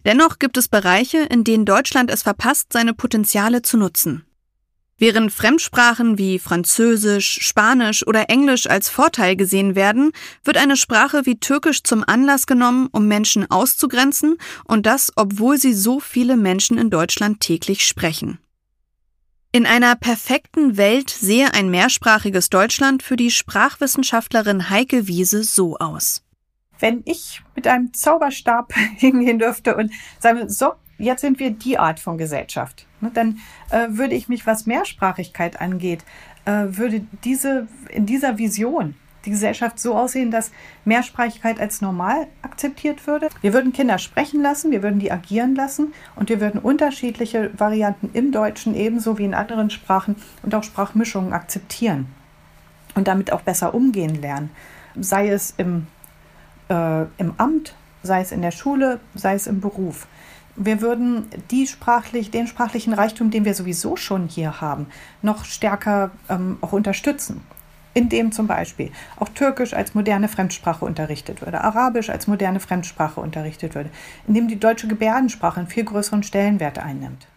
Dennoch 0.06 0.38
gibt 0.38 0.58
es 0.58 0.67
Bereiche, 0.67 1.17
in 1.17 1.43
denen 1.43 1.65
Deutschland 1.65 2.12
es 2.12 2.21
verpasst, 2.21 2.71
seine 2.71 2.93
Potenziale 2.93 3.63
zu 3.63 3.78
nutzen. 3.78 4.28
Während 5.00 5.32
Fremdsprachen 5.32 6.19
wie 6.19 6.38
Französisch, 6.38 7.39
Spanisch 7.41 8.06
oder 8.06 8.30
Englisch 8.30 8.67
als 8.67 8.89
Vorteil 8.89 9.36
gesehen 9.36 9.74
werden, 9.74 10.12
wird 10.43 10.58
eine 10.58 10.78
Sprache 10.78 11.26
wie 11.26 11.39
Türkisch 11.39 11.82
zum 11.82 12.04
Anlass 12.06 12.45
genommen, 12.45 12.89
um 12.91 13.08
Menschen 13.08 13.50
auszugrenzen, 13.50 14.38
und 14.63 14.86
das, 14.86 15.12
obwohl 15.15 15.58
sie 15.58 15.74
so 15.74 16.00
viele 16.00 16.38
Menschen 16.38 16.78
in 16.78 16.91
Deutschland 16.91 17.39
täglich 17.39 17.88
sprechen. 17.88 18.38
In 19.52 19.65
einer 19.65 19.95
perfekten 19.95 20.78
Welt 20.78 21.10
sehe 21.10 21.56
ein 21.56 21.71
mehrsprachiges 21.71 22.52
Deutschland 22.52 23.02
für 23.02 23.15
die 23.15 23.32
Sprachwissenschaftlerin 23.32 24.69
Heike 24.69 25.08
Wiese 25.08 25.43
so 25.43 25.78
aus 25.80 26.21
wenn 26.82 27.02
ich 27.06 27.41
mit 27.56 27.67
einem 27.67 27.94
Zauberstab 27.94 28.74
hingehen 28.98 29.39
dürfte 29.39 29.76
und 29.78 29.91
sagen, 30.20 30.50
so, 30.50 30.74
jetzt 30.98 31.22
sind 31.22 31.39
wir 31.39 31.52
die 31.52 31.78
Art 31.78 32.00
von 32.00 32.17
Gesellschaft, 32.17 32.86
ne, 33.00 33.12
dann 33.13 33.39
äh, 33.70 33.88
würde 33.89 34.15
ich 34.15 34.28
mich, 34.28 34.46
was 34.46 34.65
Mehrsprachigkeit 34.65 35.62
angeht, 35.62 36.04
äh, 36.46 36.65
würde 36.70 37.06
diese, 37.24 37.67
in 37.89 38.06
dieser 38.06 38.38
Vision 38.38 38.96
die 39.26 39.30
Gesellschaft 39.30 39.80
so 39.80 39.96
aussehen, 39.96 40.32
dass 40.32 40.52
Mehrsprachigkeit 40.86 41.60
als 41.60 41.82
normal 41.82 42.28
akzeptiert 42.41 43.06
würde. 43.06 43.30
Wir 43.41 43.54
würden 43.54 43.72
Kinder 43.72 44.00
sprechen 44.00 44.41
lassen, 44.41 44.72
wir 44.72 44.82
würden 44.82 45.00
die 45.00 45.12
agieren 45.12 45.54
lassen 45.54 45.94
und 46.15 46.30
wir 46.30 46.41
würden 46.41 46.60
unterschiedliche 46.60 47.52
Varianten 47.58 48.10
im 48.13 48.32
Deutschen 48.32 48.76
ebenso 48.76 49.20
wie 49.20 49.26
in 49.26 49.36
anderen 49.36 49.70
Sprachen 49.70 50.15
und 50.41 50.56
auch 50.56 50.63
Sprachmischungen 50.63 51.34
akzeptieren 51.34 52.08
und 52.96 53.08
damit 53.08 53.32
auch 53.32 53.41
besser 53.41 53.74
umgehen 53.74 54.20
lernen. 54.20 54.50
Sei 55.00 55.30
es 55.30 55.54
im 55.58 55.88
äh, 56.71 57.05
im 57.17 57.34
Amt, 57.38 57.75
sei 58.01 58.21
es 58.21 58.31
in 58.31 58.41
der 58.41 58.51
Schule, 58.51 58.99
sei 59.13 59.36
es 59.36 59.45
im 59.45 59.60
Beruf. 59.62 60.07
Wir 60.55 60.81
würden 60.81 61.27
die 61.49 61.67
sprachlich, 61.67 62.31
den 62.31 62.47
sprachlichen 62.47 62.93
Reichtum, 62.93 63.31
den 63.31 63.45
wir 63.45 63.53
sowieso 63.53 63.95
schon 63.95 64.27
hier 64.27 64.62
haben, 64.62 64.88
noch 65.21 65.45
stärker 65.45 66.12
ähm, 66.29 66.57
auch 66.62 66.73
unterstützen. 66.73 67.41
Indem 67.93 68.31
zum 68.31 68.47
Beispiel 68.47 68.89
auch 69.17 69.27
Türkisch 69.29 69.73
als 69.73 69.93
moderne 69.95 70.29
Fremdsprache 70.29 70.86
unterrichtet 70.86 71.41
würde, 71.41 71.62
Arabisch 71.62 72.10
als 72.10 72.25
moderne 72.25 72.62
Fremdsprache 72.62 73.19
unterrichtet 73.19 73.75
würde, 73.75 73.89
indem 74.27 74.47
die 74.47 74.60
deutsche 74.60 74.88
Gebärdensprache 74.88 75.60
einen 75.60 75.67
viel 75.67 75.84
größeren 75.84 76.23
Stellenwert 76.23 76.79
einnimmt. 76.79 77.27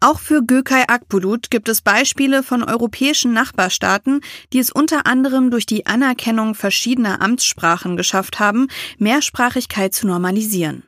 Auch 0.00 0.20
für 0.20 0.42
Gökay 0.42 0.84
Akbulut 0.88 1.50
gibt 1.50 1.68
es 1.68 1.80
Beispiele 1.80 2.42
von 2.42 2.62
europäischen 2.62 3.32
Nachbarstaaten, 3.32 4.20
die 4.52 4.58
es 4.58 4.70
unter 4.70 5.06
anderem 5.06 5.50
durch 5.50 5.64
die 5.64 5.86
Anerkennung 5.86 6.54
verschiedener 6.54 7.22
Amtssprachen 7.22 7.96
geschafft 7.96 8.38
haben, 8.38 8.68
Mehrsprachigkeit 8.98 9.94
zu 9.94 10.06
normalisieren. 10.06 10.84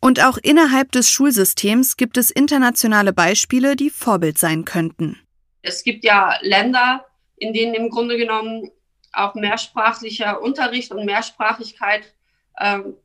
Und 0.00 0.22
auch 0.22 0.36
innerhalb 0.36 0.92
des 0.92 1.10
Schulsystems 1.10 1.96
gibt 1.96 2.18
es 2.18 2.30
internationale 2.30 3.12
Beispiele, 3.12 3.74
die 3.74 3.88
Vorbild 3.88 4.36
sein 4.36 4.64
könnten. 4.64 5.18
Es 5.62 5.82
gibt 5.82 6.04
ja 6.04 6.36
Länder, 6.42 7.06
in 7.36 7.52
denen 7.54 7.74
im 7.74 7.88
Grunde 7.88 8.18
genommen 8.18 8.70
auch 9.12 9.34
mehrsprachlicher 9.34 10.42
Unterricht 10.42 10.90
und 10.90 11.04
Mehrsprachigkeit, 11.04 12.12
ähm, 12.60 12.96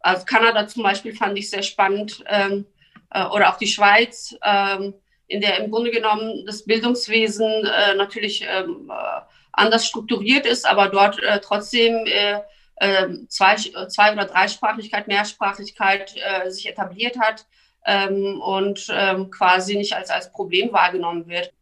also 0.00 0.24
Kanada 0.24 0.66
zum 0.66 0.82
Beispiel 0.82 1.14
fand 1.14 1.38
ich 1.38 1.48
sehr 1.48 1.62
spannend, 1.62 2.24
ähm, 2.28 2.66
äh, 3.12 3.24
oder 3.26 3.50
auch 3.50 3.58
die 3.58 3.66
Schweiz, 3.66 4.36
ähm, 4.44 4.94
in 5.26 5.40
der 5.40 5.58
im 5.58 5.70
Grunde 5.70 5.90
genommen 5.90 6.44
das 6.46 6.64
Bildungswesen 6.64 7.64
äh, 7.64 7.94
natürlich 7.94 8.44
ähm, 8.48 8.90
äh, 8.90 9.20
anders 9.52 9.86
strukturiert 9.86 10.46
ist, 10.46 10.66
aber 10.66 10.88
dort 10.88 11.22
äh, 11.22 11.40
trotzdem 11.40 12.06
äh, 12.06 12.40
ähm, 12.80 13.26
zwei, 13.28 13.56
zwei- 13.56 14.12
oder 14.12 14.24
Dreisprachigkeit, 14.24 15.06
Mehrsprachigkeit 15.06 16.14
äh, 16.16 16.50
sich 16.50 16.68
etabliert 16.68 17.18
hat 17.18 17.46
ähm, 17.86 18.40
und 18.40 18.86
quasi 19.30 19.76
nicht 19.76 19.94
als, 19.94 20.10
als 20.10 20.32
Problem 20.32 20.72
wahrgenommen 20.72 21.28
wird. 21.28 21.52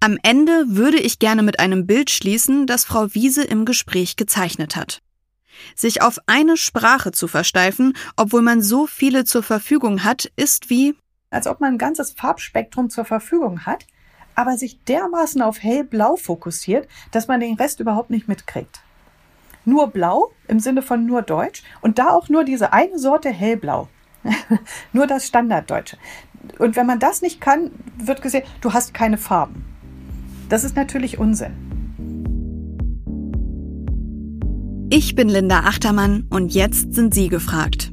Am 0.00 0.16
Ende 0.22 0.64
würde 0.68 0.98
ich 0.98 1.18
gerne 1.18 1.42
mit 1.42 1.58
einem 1.58 1.86
Bild 1.86 2.10
schließen, 2.10 2.66
das 2.66 2.84
Frau 2.84 3.14
Wiese 3.14 3.42
im 3.42 3.64
Gespräch 3.64 4.16
gezeichnet 4.16 4.76
hat. 4.76 5.00
Sich 5.74 6.02
auf 6.02 6.18
eine 6.26 6.56
Sprache 6.56 7.12
zu 7.12 7.28
versteifen, 7.28 7.94
obwohl 8.16 8.42
man 8.42 8.62
so 8.62 8.86
viele 8.86 9.24
zur 9.24 9.42
Verfügung 9.42 10.04
hat, 10.04 10.30
ist 10.36 10.70
wie 10.70 10.94
als 11.30 11.46
ob 11.46 11.60
man 11.60 11.74
ein 11.74 11.78
ganzes 11.78 12.12
Farbspektrum 12.12 12.90
zur 12.90 13.04
Verfügung 13.04 13.66
hat, 13.66 13.86
aber 14.34 14.56
sich 14.56 14.82
dermaßen 14.84 15.42
auf 15.42 15.62
hellblau 15.62 16.16
fokussiert, 16.16 16.88
dass 17.10 17.28
man 17.28 17.40
den 17.40 17.54
Rest 17.54 17.80
überhaupt 17.80 18.10
nicht 18.10 18.28
mitkriegt. 18.28 18.80
Nur 19.64 19.88
blau 19.88 20.32
im 20.46 20.60
Sinne 20.60 20.80
von 20.80 21.04
nur 21.04 21.22
Deutsch 21.22 21.62
und 21.80 21.98
da 21.98 22.10
auch 22.10 22.28
nur 22.28 22.44
diese 22.44 22.72
eine 22.72 22.98
Sorte 22.98 23.30
hellblau. 23.30 23.88
nur 24.92 25.06
das 25.06 25.26
Standarddeutsche. 25.26 25.98
Und 26.58 26.76
wenn 26.76 26.86
man 26.86 26.98
das 26.98 27.20
nicht 27.22 27.40
kann, 27.40 27.70
wird 27.96 28.22
gesehen, 28.22 28.44
du 28.60 28.72
hast 28.72 28.94
keine 28.94 29.18
Farben. 29.18 29.64
Das 30.48 30.64
ist 30.64 30.76
natürlich 30.76 31.18
Unsinn. 31.18 31.67
Ich 34.90 35.14
bin 35.14 35.28
Linda 35.28 35.60
Achtermann 35.60 36.24
und 36.30 36.54
jetzt 36.54 36.94
sind 36.94 37.12
Sie 37.12 37.28
gefragt. 37.28 37.92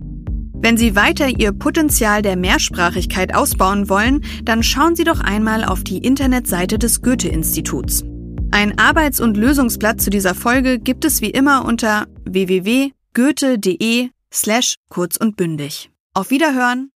Wenn 0.53 0.77
Sie 0.77 0.95
weiter 0.95 1.27
Ihr 1.27 1.51
Potenzial 1.51 2.21
der 2.21 2.37
Mehrsprachigkeit 2.37 3.35
ausbauen 3.35 3.89
wollen, 3.89 4.23
dann 4.45 4.63
schauen 4.63 4.95
Sie 4.95 5.03
doch 5.03 5.19
einmal 5.19 5.65
auf 5.65 5.83
die 5.83 5.97
Internetseite 5.97 6.79
des 6.79 7.01
Goethe-Instituts. 7.01 8.05
Ein 8.51 8.79
Arbeits- 8.79 9.19
und 9.19 9.35
Lösungsblatt 9.35 9.99
zu 9.99 10.09
dieser 10.09 10.35
Folge 10.35 10.79
gibt 10.79 11.03
es 11.03 11.19
wie 11.21 11.31
immer 11.31 11.65
unter 11.65 12.05
www.goethe.de 12.23 14.09
slash 14.33 14.75
kurz 14.87 15.17
und 15.17 15.35
bündig. 15.35 15.91
Auf 16.13 16.31
Wiederhören! 16.31 16.91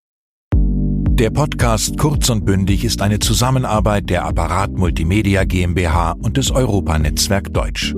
Der 0.53 1.31
Podcast 1.31 1.97
Kurz 1.97 2.29
und 2.29 2.45
Bündig 2.45 2.85
ist 2.85 3.01
eine 3.01 3.19
Zusammenarbeit 3.19 4.09
der 4.09 4.23
Apparat 4.23 4.71
Multimedia 4.71 5.43
GmbH 5.43 6.13
und 6.13 6.37
des 6.37 6.51
Europanetzwerk 6.51 7.53
Deutsch. 7.53 7.93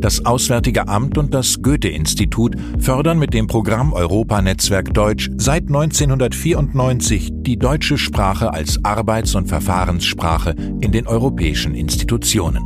Das 0.00 0.24
Auswärtige 0.24 0.88
Amt 0.88 1.18
und 1.18 1.34
das 1.34 1.60
Goethe-Institut 1.60 2.56
fördern 2.78 3.18
mit 3.18 3.34
dem 3.34 3.46
Programm 3.46 3.92
Europanetzwerk 3.92 4.94
Deutsch 4.94 5.30
seit 5.36 5.64
1994 5.64 7.30
die 7.32 7.58
deutsche 7.58 7.98
Sprache 7.98 8.52
als 8.52 8.82
Arbeits- 8.82 9.34
und 9.34 9.48
Verfahrenssprache 9.48 10.54
in 10.80 10.90
den 10.90 11.06
europäischen 11.06 11.74
Institutionen. 11.74 12.62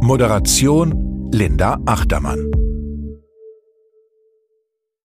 Moderation 0.00 1.30
Linda 1.32 1.78
Achtermann 1.86 2.61